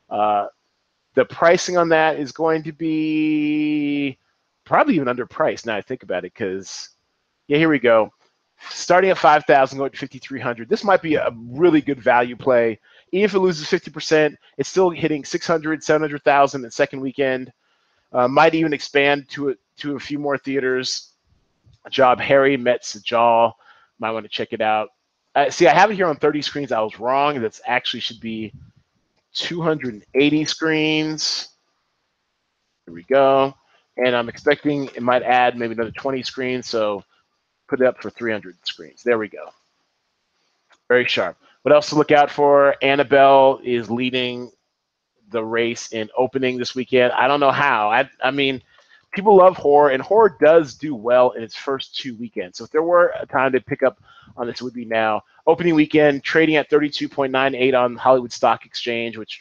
Uh, 0.08 0.46
the 1.16 1.24
pricing 1.24 1.76
on 1.76 1.88
that 1.88 2.20
is 2.20 2.30
going 2.30 2.62
to 2.62 2.72
be 2.72 4.16
probably 4.64 4.94
even 4.94 5.08
underpriced 5.08 5.66
now 5.66 5.74
I 5.74 5.80
think 5.80 6.02
about 6.02 6.24
it 6.24 6.34
because, 6.34 6.90
yeah, 7.48 7.56
here 7.56 7.70
we 7.70 7.78
go. 7.78 8.10
Starting 8.70 9.10
at 9.10 9.18
5,000, 9.18 9.78
going 9.78 9.90
to 9.90 9.98
5,300. 9.98 10.68
This 10.68 10.84
might 10.84 11.02
be 11.02 11.16
a 11.16 11.30
really 11.50 11.80
good 11.80 12.00
value 12.00 12.36
play. 12.36 12.78
Even 13.12 13.24
if 13.24 13.34
it 13.34 13.40
loses 13.40 13.66
50%, 13.66 14.34
it's 14.56 14.68
still 14.68 14.88
hitting 14.90 15.24
600, 15.24 15.82
700,000 15.82 16.64
in 16.64 16.70
second 16.70 17.00
weekend. 17.00 17.52
Uh, 18.12 18.28
might 18.28 18.54
even 18.54 18.72
expand 18.72 19.28
to 19.28 19.50
a, 19.50 19.54
to 19.78 19.96
a 19.96 20.00
few 20.00 20.18
more 20.18 20.38
theaters. 20.38 21.12
Jab 21.90 22.18
Harry 22.20 22.56
Met 22.56 22.82
Sejal. 22.82 23.52
Might 23.98 24.12
want 24.12 24.24
to 24.24 24.30
check 24.30 24.52
it 24.52 24.60
out. 24.60 24.88
Uh, 25.34 25.50
see, 25.50 25.66
I 25.66 25.74
have 25.74 25.90
it 25.90 25.94
here 25.94 26.06
on 26.06 26.16
30 26.16 26.40
screens. 26.42 26.72
I 26.72 26.80
was 26.80 26.98
wrong. 26.98 27.40
That's 27.40 27.60
actually 27.66 28.00
should 28.00 28.20
be 28.20 28.52
280 29.36 30.44
screens. 30.46 31.48
Here 32.86 32.94
we 32.94 33.04
go. 33.04 33.54
and 33.98 34.14
I'm 34.16 34.28
expecting 34.28 34.86
it 34.94 35.02
might 35.02 35.22
add 35.22 35.56
maybe 35.58 35.74
another 35.74 35.92
20 35.92 36.22
screens. 36.22 36.68
So 36.68 37.02
put 37.68 37.80
it 37.80 37.86
up 37.86 38.00
for 38.02 38.10
300 38.10 38.56
screens. 38.64 39.02
There 39.02 39.18
we 39.18 39.28
go. 39.28 39.50
Very 40.88 41.06
sharp. 41.06 41.36
What 41.62 41.74
else 41.74 41.88
to 41.90 41.96
look 41.96 42.12
out 42.12 42.30
for? 42.30 42.76
Annabelle 42.82 43.60
is 43.64 43.90
leading 43.90 44.50
the 45.30 45.44
race 45.44 45.92
in 45.92 46.08
opening 46.16 46.58
this 46.58 46.74
weekend. 46.74 47.12
I 47.12 47.28
don't 47.28 47.40
know 47.40 47.52
how. 47.52 47.90
I, 47.90 48.08
I 48.22 48.30
mean, 48.30 48.62
people 49.16 49.36
love 49.36 49.56
horror, 49.56 49.90
and 49.90 50.02
horror 50.02 50.36
does 50.40 50.74
do 50.74 50.94
well 50.94 51.30
in 51.30 51.42
its 51.42 51.56
first 51.56 51.96
two 51.96 52.14
weekends. 52.16 52.58
So 52.58 52.64
if 52.64 52.70
there 52.70 52.82
were 52.82 53.12
a 53.20 53.26
time 53.26 53.50
to 53.52 53.60
pick 53.60 53.82
up 53.82 53.98
on 54.36 54.46
this, 54.46 54.62
would 54.62 54.74
be 54.74 54.84
now. 54.84 55.22
Opening 55.46 55.74
weekend, 55.74 56.22
trading 56.22 56.56
at 56.56 56.70
32.98 56.70 57.74
on 57.78 57.96
Hollywood 57.96 58.32
Stock 58.32 58.66
Exchange, 58.66 59.16
which 59.16 59.40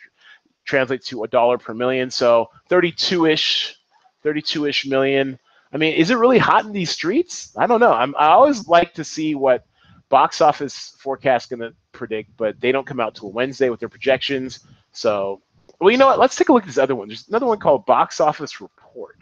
translates 0.64 1.08
to 1.10 1.24
a 1.24 1.28
dollar 1.28 1.58
per 1.58 1.74
million. 1.74 2.10
So 2.10 2.50
32-ish, 2.70 3.76
32-ish 4.24 4.86
million. 4.88 5.38
I 5.74 5.78
mean, 5.78 5.94
is 5.94 6.10
it 6.10 6.16
really 6.16 6.38
hot 6.38 6.66
in 6.66 6.72
these 6.72 6.90
streets? 6.90 7.52
I 7.58 7.68
don't 7.68 7.80
know. 7.80 7.94
I'm, 7.94 8.16
I 8.18 8.30
always 8.30 8.68
like 8.68 8.94
to 8.96 9.04
see 9.04 9.36
what 9.36 9.66
box 10.10 10.42
office 10.42 10.96
forecast 11.00 11.50
going 11.50 11.60
to 11.60 11.74
predict, 11.92 12.36
but 12.38 12.60
they 12.62 12.72
don't 12.72 12.88
come 12.88 13.00
out 13.00 13.16
till 13.16 13.32
Wednesday 13.32 13.70
with 13.70 13.80
their 13.80 13.90
projections. 13.90 14.60
So, 14.94 15.42
well, 15.80 15.92
you 15.92 15.98
know 15.98 16.08
what? 16.08 16.20
Let's 16.20 16.36
take 16.36 16.50
a 16.50 16.54
look 16.54 16.64
at 16.64 16.68
this 16.68 16.78
other 16.78 16.96
one. 16.96 17.10
There's 17.10 17.28
another 17.28 17.46
one 17.46 17.60
called 17.60 17.86
Box 17.86 18.22
Office 18.22 18.62
Report. 18.62 19.18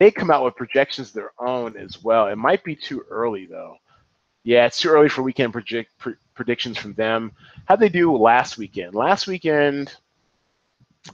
They 0.00 0.10
come 0.10 0.30
out 0.30 0.44
with 0.44 0.56
projections 0.56 1.08
of 1.08 1.14
their 1.14 1.32
own 1.38 1.76
as 1.76 2.02
well. 2.02 2.26
It 2.26 2.36
might 2.36 2.64
be 2.64 2.74
too 2.74 3.04
early 3.10 3.46
though. 3.46 3.76
Yeah, 4.44 4.64
it's 4.64 4.80
too 4.80 4.88
early 4.88 5.10
for 5.10 5.22
weekend 5.22 5.52
predict, 5.52 5.96
pre- 5.98 6.14
predictions 6.34 6.78
from 6.78 6.94
them. 6.94 7.32
How'd 7.66 7.80
they 7.80 7.90
do 7.90 8.16
last 8.16 8.56
weekend? 8.56 8.94
Last 8.94 9.26
weekend, 9.26 9.94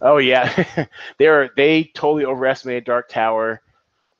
oh 0.00 0.18
yeah, 0.18 0.86
they're 1.18 1.50
they 1.56 1.90
totally 1.94 2.24
overestimated 2.24 2.84
Dark 2.84 3.08
Tower. 3.08 3.60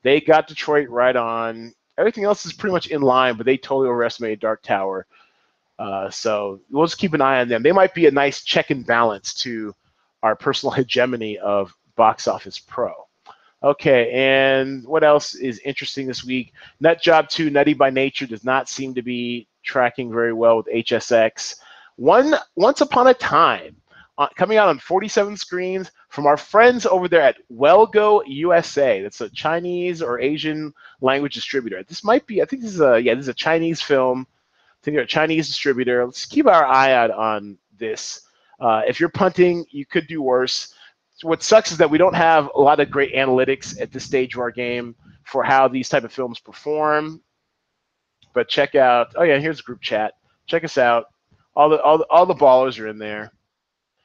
They 0.03 0.19
got 0.19 0.47
Detroit 0.47 0.89
right 0.89 1.15
on. 1.15 1.73
Everything 1.97 2.25
else 2.25 2.45
is 2.45 2.51
pretty 2.53 2.73
much 2.73 2.87
in 2.87 3.01
line, 3.01 3.37
but 3.37 3.45
they 3.45 3.57
totally 3.57 3.87
overestimated 3.87 4.41
Dark 4.41 4.61
Tower. 4.63 5.07
Uh, 5.79 6.09
so 6.09 6.59
we'll 6.69 6.85
just 6.85 6.97
keep 6.99 7.13
an 7.13 7.21
eye 7.21 7.39
on 7.39 7.47
them. 7.47 7.63
They 7.63 7.71
might 7.71 7.93
be 7.93 8.07
a 8.07 8.11
nice 8.11 8.43
check 8.43 8.69
and 8.69 8.85
balance 8.85 9.33
to 9.35 9.73
our 10.23 10.35
personal 10.35 10.71
hegemony 10.75 11.37
of 11.37 11.73
Box 11.95 12.27
Office 12.27 12.59
Pro. 12.59 13.06
Okay, 13.63 14.11
and 14.11 14.85
what 14.85 15.03
else 15.03 15.33
is 15.33 15.59
interesting 15.59 16.05
this 16.05 16.23
week? 16.23 16.53
Nut 16.79 17.01
Job 17.01 17.27
2, 17.27 17.49
Nutty 17.49 17.73
by 17.73 17.89
Nature, 17.89 18.27
does 18.27 18.43
not 18.43 18.69
seem 18.69 18.93
to 18.93 19.01
be 19.01 19.47
tracking 19.63 20.11
very 20.11 20.31
well 20.31 20.57
with 20.57 20.67
HSX. 20.67 21.55
One 21.95 22.35
Once 22.55 22.81
Upon 22.81 23.07
a 23.07 23.15
Time, 23.15 23.75
uh, 24.19 24.27
coming 24.35 24.59
out 24.59 24.69
on 24.69 24.77
47 24.77 25.35
screens 25.37 25.91
from 26.09 26.27
our 26.27 26.37
friends 26.37 26.85
over 26.85 27.07
there 27.07 27.21
at 27.21 27.37
Well 27.49 27.87
Go 27.87 28.23
USA. 28.25 29.01
That's 29.01 29.21
a 29.21 29.29
Chinese 29.29 30.03
or 30.03 30.19
Asian 30.19 30.71
language 31.01 31.33
distributor. 31.33 31.81
This 31.83 32.03
might 32.03 32.27
be, 32.27 32.43
I 32.43 32.45
think 32.45 32.61
this 32.61 32.73
is 32.73 32.81
a, 32.81 32.99
yeah, 32.99 33.15
this 33.15 33.23
is 33.23 33.29
a 33.29 33.33
Chinese 33.33 33.81
film. 33.81 34.27
I 34.29 34.77
think 34.83 34.95
they're 34.95 35.03
a 35.03 35.07
Chinese 35.07 35.47
distributor. 35.47 36.05
Let's 36.05 36.27
keep 36.27 36.45
our 36.45 36.65
eye 36.65 36.93
out 36.93 37.09
on 37.09 37.57
this. 37.79 38.21
Uh, 38.59 38.83
if 38.87 38.99
you're 38.99 39.09
punting, 39.09 39.65
you 39.71 39.85
could 39.87 40.05
do 40.05 40.21
worse 40.21 40.75
what 41.23 41.41
sucks 41.41 41.71
is 41.71 41.77
that 41.77 41.89
we 41.89 41.97
don't 41.97 42.15
have 42.15 42.49
a 42.55 42.59
lot 42.61 42.79
of 42.79 42.91
great 42.91 43.13
analytics 43.13 43.79
at 43.81 43.91
this 43.91 44.03
stage 44.03 44.35
of 44.35 44.39
our 44.39 44.51
game 44.51 44.95
for 45.23 45.43
how 45.43 45.67
these 45.67 45.89
type 45.89 46.03
of 46.03 46.13
films 46.13 46.39
perform. 46.39 47.21
But 48.33 48.47
check 48.47 48.75
out, 48.75 49.13
oh 49.15 49.23
yeah, 49.23 49.39
here's 49.39 49.61
group 49.61 49.81
chat. 49.81 50.13
Check 50.45 50.63
us 50.63 50.77
out. 50.77 51.05
All 51.55 51.69
the 51.69 51.81
all 51.81 51.97
the, 51.97 52.05
all 52.09 52.25
the 52.25 52.35
ballers 52.35 52.79
are 52.79 52.87
in 52.87 52.99
there, 52.99 53.31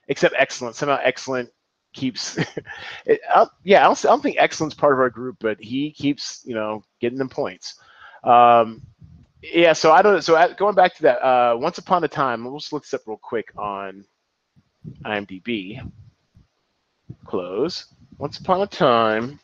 except 0.09 0.35
excellent. 0.39 0.75
Somehow 0.75 0.99
excellent 1.03 1.51
keeps. 1.93 2.39
it, 3.07 3.21
I, 3.29 3.47
yeah, 3.63 3.81
I 3.81 3.85
don't, 3.85 4.05
I 4.07 4.09
don't 4.09 4.23
think 4.23 4.37
excellent's 4.39 4.75
part 4.75 4.95
of 4.95 5.01
our 5.01 5.11
group, 5.11 5.37
but 5.39 5.61
he 5.61 5.91
keeps 5.93 6.43
you 6.47 6.55
know 6.55 6.83
getting 7.01 7.19
them 7.19 7.29
points. 7.29 7.75
Um, 8.25 8.81
yeah, 9.43 9.75
so 9.75 9.93
I 9.93 10.01
don't. 10.01 10.23
So 10.23 10.55
going 10.57 10.75
back 10.75 10.95
to 10.97 11.03
that, 11.03 11.23
uh, 11.23 11.57
once 11.59 11.77
upon 11.77 12.03
a 12.05 12.09
time, 12.09 12.43
we'll 12.43 12.59
just 12.59 12.73
look 12.73 12.85
this 12.85 12.95
up 12.95 13.03
real 13.07 13.21
quick 13.23 13.53
on 13.59 14.07
IMDb 15.05 15.79
close. 17.25 17.87
Once 18.19 18.39
upon 18.39 18.63
a 18.63 18.67
time. 18.67 19.39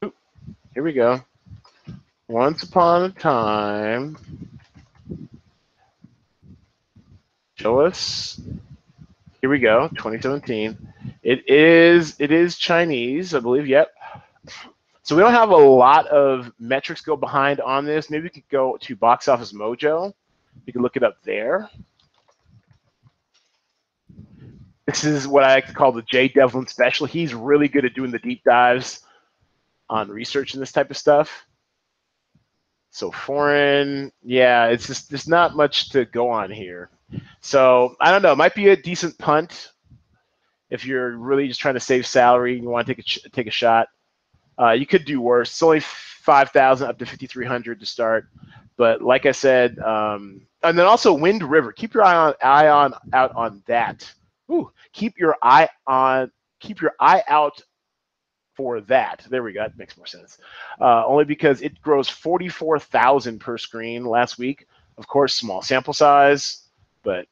here 0.00 0.82
we 0.82 0.92
go. 0.92 1.20
Once 2.28 2.62
upon 2.62 3.04
a 3.04 3.10
time. 3.10 4.16
Show 7.56 7.80
us. 7.80 8.40
Here 9.40 9.50
we 9.50 9.58
go. 9.58 9.88
2017. 9.96 10.76
It 11.22 11.48
is. 11.48 12.16
It 12.18 12.32
is 12.32 12.56
Chinese, 12.56 13.34
I 13.34 13.40
believe. 13.40 13.66
Yep. 13.66 13.92
So 15.02 15.14
we 15.14 15.22
don't 15.22 15.32
have 15.32 15.50
a 15.50 15.56
lot 15.56 16.06
of 16.08 16.52
metrics 16.58 17.00
go 17.00 17.16
behind 17.16 17.60
on 17.60 17.84
this. 17.84 18.10
Maybe 18.10 18.24
we 18.24 18.30
could 18.30 18.48
go 18.50 18.76
to 18.80 18.96
Box 18.96 19.28
Office 19.28 19.52
Mojo. 19.52 20.12
You 20.66 20.72
can 20.72 20.82
look 20.82 20.96
it 20.96 21.04
up 21.04 21.18
there. 21.22 21.70
This 24.86 25.04
is 25.04 25.26
what 25.26 25.42
I 25.42 25.54
like 25.54 25.66
to 25.66 25.72
call 25.72 25.92
the 25.92 26.02
Jay 26.02 26.28
Devlin 26.28 26.66
special. 26.66 27.06
He's 27.06 27.34
really 27.34 27.68
good 27.68 27.84
at 27.84 27.94
doing 27.94 28.12
the 28.12 28.20
deep 28.20 28.42
dives 28.44 29.00
on 29.90 30.08
research 30.08 30.54
and 30.54 30.62
this 30.62 30.72
type 30.72 30.90
of 30.90 30.96
stuff. 30.96 31.46
So 32.90 33.10
foreign, 33.10 34.12
yeah, 34.22 34.66
it's 34.66 34.86
just 34.86 35.10
there's 35.10 35.28
not 35.28 35.56
much 35.56 35.90
to 35.90 36.04
go 36.06 36.30
on 36.30 36.50
here. 36.50 36.90
So 37.40 37.96
I 38.00 38.10
don't 38.10 38.22
know. 38.22 38.32
It 38.32 38.38
might 38.38 38.54
be 38.54 38.68
a 38.68 38.76
decent 38.76 39.18
punt 39.18 39.72
if 40.70 40.86
you're 40.86 41.16
really 41.16 41.48
just 41.48 41.60
trying 41.60 41.74
to 41.74 41.80
save 41.80 42.06
salary 42.06 42.54
and 42.54 42.62
you 42.62 42.70
want 42.70 42.86
to 42.86 42.94
take 42.94 43.04
a 43.04 43.30
take 43.30 43.46
a 43.46 43.50
shot. 43.50 43.88
Uh, 44.58 44.70
you 44.70 44.86
could 44.86 45.04
do 45.04 45.20
worse. 45.20 45.50
It's 45.50 45.62
only 45.62 45.80
five 45.80 46.50
thousand 46.50 46.88
up 46.88 46.98
to 46.98 47.06
fifty 47.06 47.26
three 47.26 47.44
hundred 47.46 47.80
to 47.80 47.86
start, 47.86 48.28
but 48.76 49.02
like 49.02 49.26
I 49.26 49.32
said, 49.32 49.78
um, 49.80 50.46
and 50.62 50.78
then 50.78 50.86
also 50.86 51.12
Wind 51.12 51.42
River. 51.42 51.72
Keep 51.72 51.94
your 51.94 52.02
eye 52.02 52.16
on 52.16 52.34
eye 52.42 52.68
on 52.68 52.94
out 53.12 53.34
on 53.34 53.62
that. 53.66 54.10
Ooh, 54.50 54.70
keep 54.92 55.18
your 55.18 55.36
eye 55.42 55.68
on, 55.86 56.30
keep 56.60 56.80
your 56.80 56.92
eye 57.00 57.22
out 57.28 57.60
for 58.54 58.80
that. 58.82 59.26
There 59.28 59.42
we 59.42 59.52
go. 59.52 59.60
That 59.60 59.76
makes 59.76 59.96
more 59.96 60.06
sense. 60.06 60.38
Uh, 60.80 61.04
only 61.06 61.24
because 61.24 61.60
it 61.60 61.80
grows 61.82 62.08
44,000 62.08 63.38
per 63.38 63.58
screen 63.58 64.04
last 64.04 64.38
week. 64.38 64.66
Of 64.96 65.06
course, 65.06 65.34
small 65.34 65.60
sample 65.60 65.92
size, 65.92 66.62
but 67.02 67.26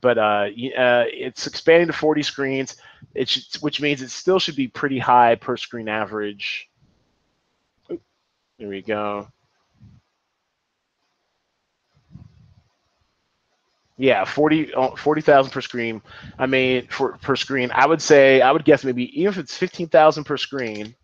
but 0.00 0.18
uh, 0.18 0.48
uh, 0.76 1.04
it's 1.08 1.46
expanding 1.46 1.86
to 1.86 1.92
40 1.92 2.22
screens, 2.22 2.76
it 3.14 3.28
should, 3.28 3.44
which 3.62 3.80
means 3.80 4.02
it 4.02 4.10
still 4.10 4.38
should 4.40 4.56
be 4.56 4.68
pretty 4.68 4.98
high 4.98 5.36
per 5.36 5.56
screen 5.56 5.88
average. 5.88 6.68
there 7.88 8.68
we 8.68 8.82
go. 8.82 9.28
Yeah, 14.02 14.24
40 14.24 14.74
uh, 14.74 14.96
40,000 14.96 15.52
per 15.52 15.60
screen. 15.60 16.02
I 16.36 16.46
mean, 16.46 16.88
for 16.88 17.18
per 17.18 17.36
screen, 17.36 17.70
I 17.72 17.86
would 17.86 18.02
say 18.02 18.40
I 18.40 18.50
would 18.50 18.64
guess 18.64 18.84
maybe 18.84 19.04
even 19.20 19.32
if 19.32 19.38
it's 19.38 19.56
15,000 19.56 20.24
per 20.24 20.36
screen. 20.36 20.96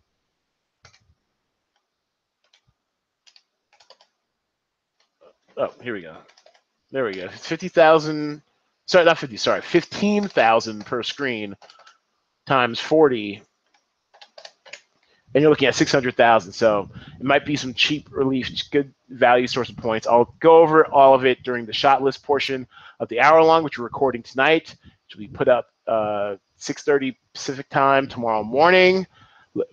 Oh, 5.57 5.73
here 5.81 5.93
we 5.93 6.01
go. 6.01 6.17
There 6.91 7.05
we 7.05 7.13
go. 7.13 7.25
It's 7.33 7.47
50,000 7.47 8.41
sorry, 8.87 9.05
not 9.05 9.17
50, 9.17 9.37
sorry, 9.37 9.61
15,000 9.61 10.85
per 10.85 11.03
screen 11.03 11.55
times 12.47 12.79
40 12.81 13.43
and 15.33 15.41
you're 15.41 15.49
looking 15.49 15.67
at 15.67 15.75
600,000. 15.75 16.51
So 16.51 16.89
it 17.19 17.25
might 17.25 17.45
be 17.45 17.55
some 17.55 17.73
cheap 17.73 18.07
relief, 18.11 18.49
good 18.71 18.93
value 19.09 19.47
source 19.47 19.69
of 19.69 19.77
points. 19.77 20.07
I'll 20.07 20.33
go 20.39 20.57
over 20.57 20.85
all 20.87 21.13
of 21.13 21.25
it 21.25 21.43
during 21.43 21.65
the 21.65 21.73
shot 21.73 22.01
list 22.01 22.23
portion 22.23 22.67
of 22.99 23.09
the 23.09 23.19
hour 23.19 23.41
long, 23.43 23.63
which 23.63 23.77
we're 23.77 23.85
recording 23.85 24.23
tonight, 24.23 24.75
which 25.07 25.17
be 25.17 25.27
put 25.27 25.47
up 25.47 25.67
uh, 25.87 26.35
6.30 26.59 27.15
Pacific 27.33 27.69
time 27.69 28.07
tomorrow 28.07 28.43
morning 28.43 29.05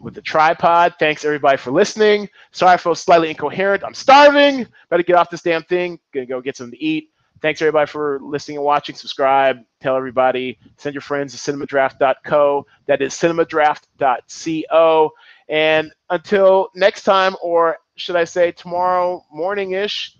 with 0.00 0.14
the 0.14 0.22
tripod. 0.22 0.94
Thanks 0.98 1.24
everybody 1.24 1.56
for 1.56 1.70
listening. 1.70 2.28
Sorry 2.52 2.78
for 2.78 2.94
slightly 2.96 3.28
incoherent. 3.30 3.84
I'm 3.84 3.94
starving. 3.94 4.66
Better 4.88 5.02
get 5.02 5.16
off 5.16 5.30
this 5.30 5.42
damn 5.42 5.62
thing. 5.64 5.98
Gonna 6.12 6.26
go 6.26 6.40
get 6.40 6.56
something 6.56 6.78
to 6.78 6.84
eat. 6.84 7.10
Thanks 7.42 7.60
everybody 7.60 7.86
for 7.86 8.18
listening 8.22 8.56
and 8.56 8.64
watching. 8.64 8.94
Subscribe. 8.94 9.58
Tell 9.80 9.96
everybody. 9.96 10.58
Send 10.78 10.94
your 10.94 11.02
friends 11.02 11.38
to 11.38 11.52
cinemadraft.co. 11.52 12.66
That 12.86 13.02
is 13.02 13.12
cinemadraft.co. 13.14 15.10
And 15.48 15.92
until 16.10 16.70
next 16.74 17.04
time, 17.04 17.36
or 17.42 17.78
should 17.96 18.16
I 18.16 18.24
say 18.24 18.52
tomorrow 18.52 19.24
morning 19.30 19.72
ish, 19.72 20.16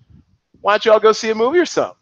why 0.61 0.75
don't 0.75 0.85
y'all 0.85 1.01
go 1.01 1.13
see 1.13 1.31
a 1.31 1.35
movie 1.35 1.59
or 1.59 1.67
something? 1.67 1.97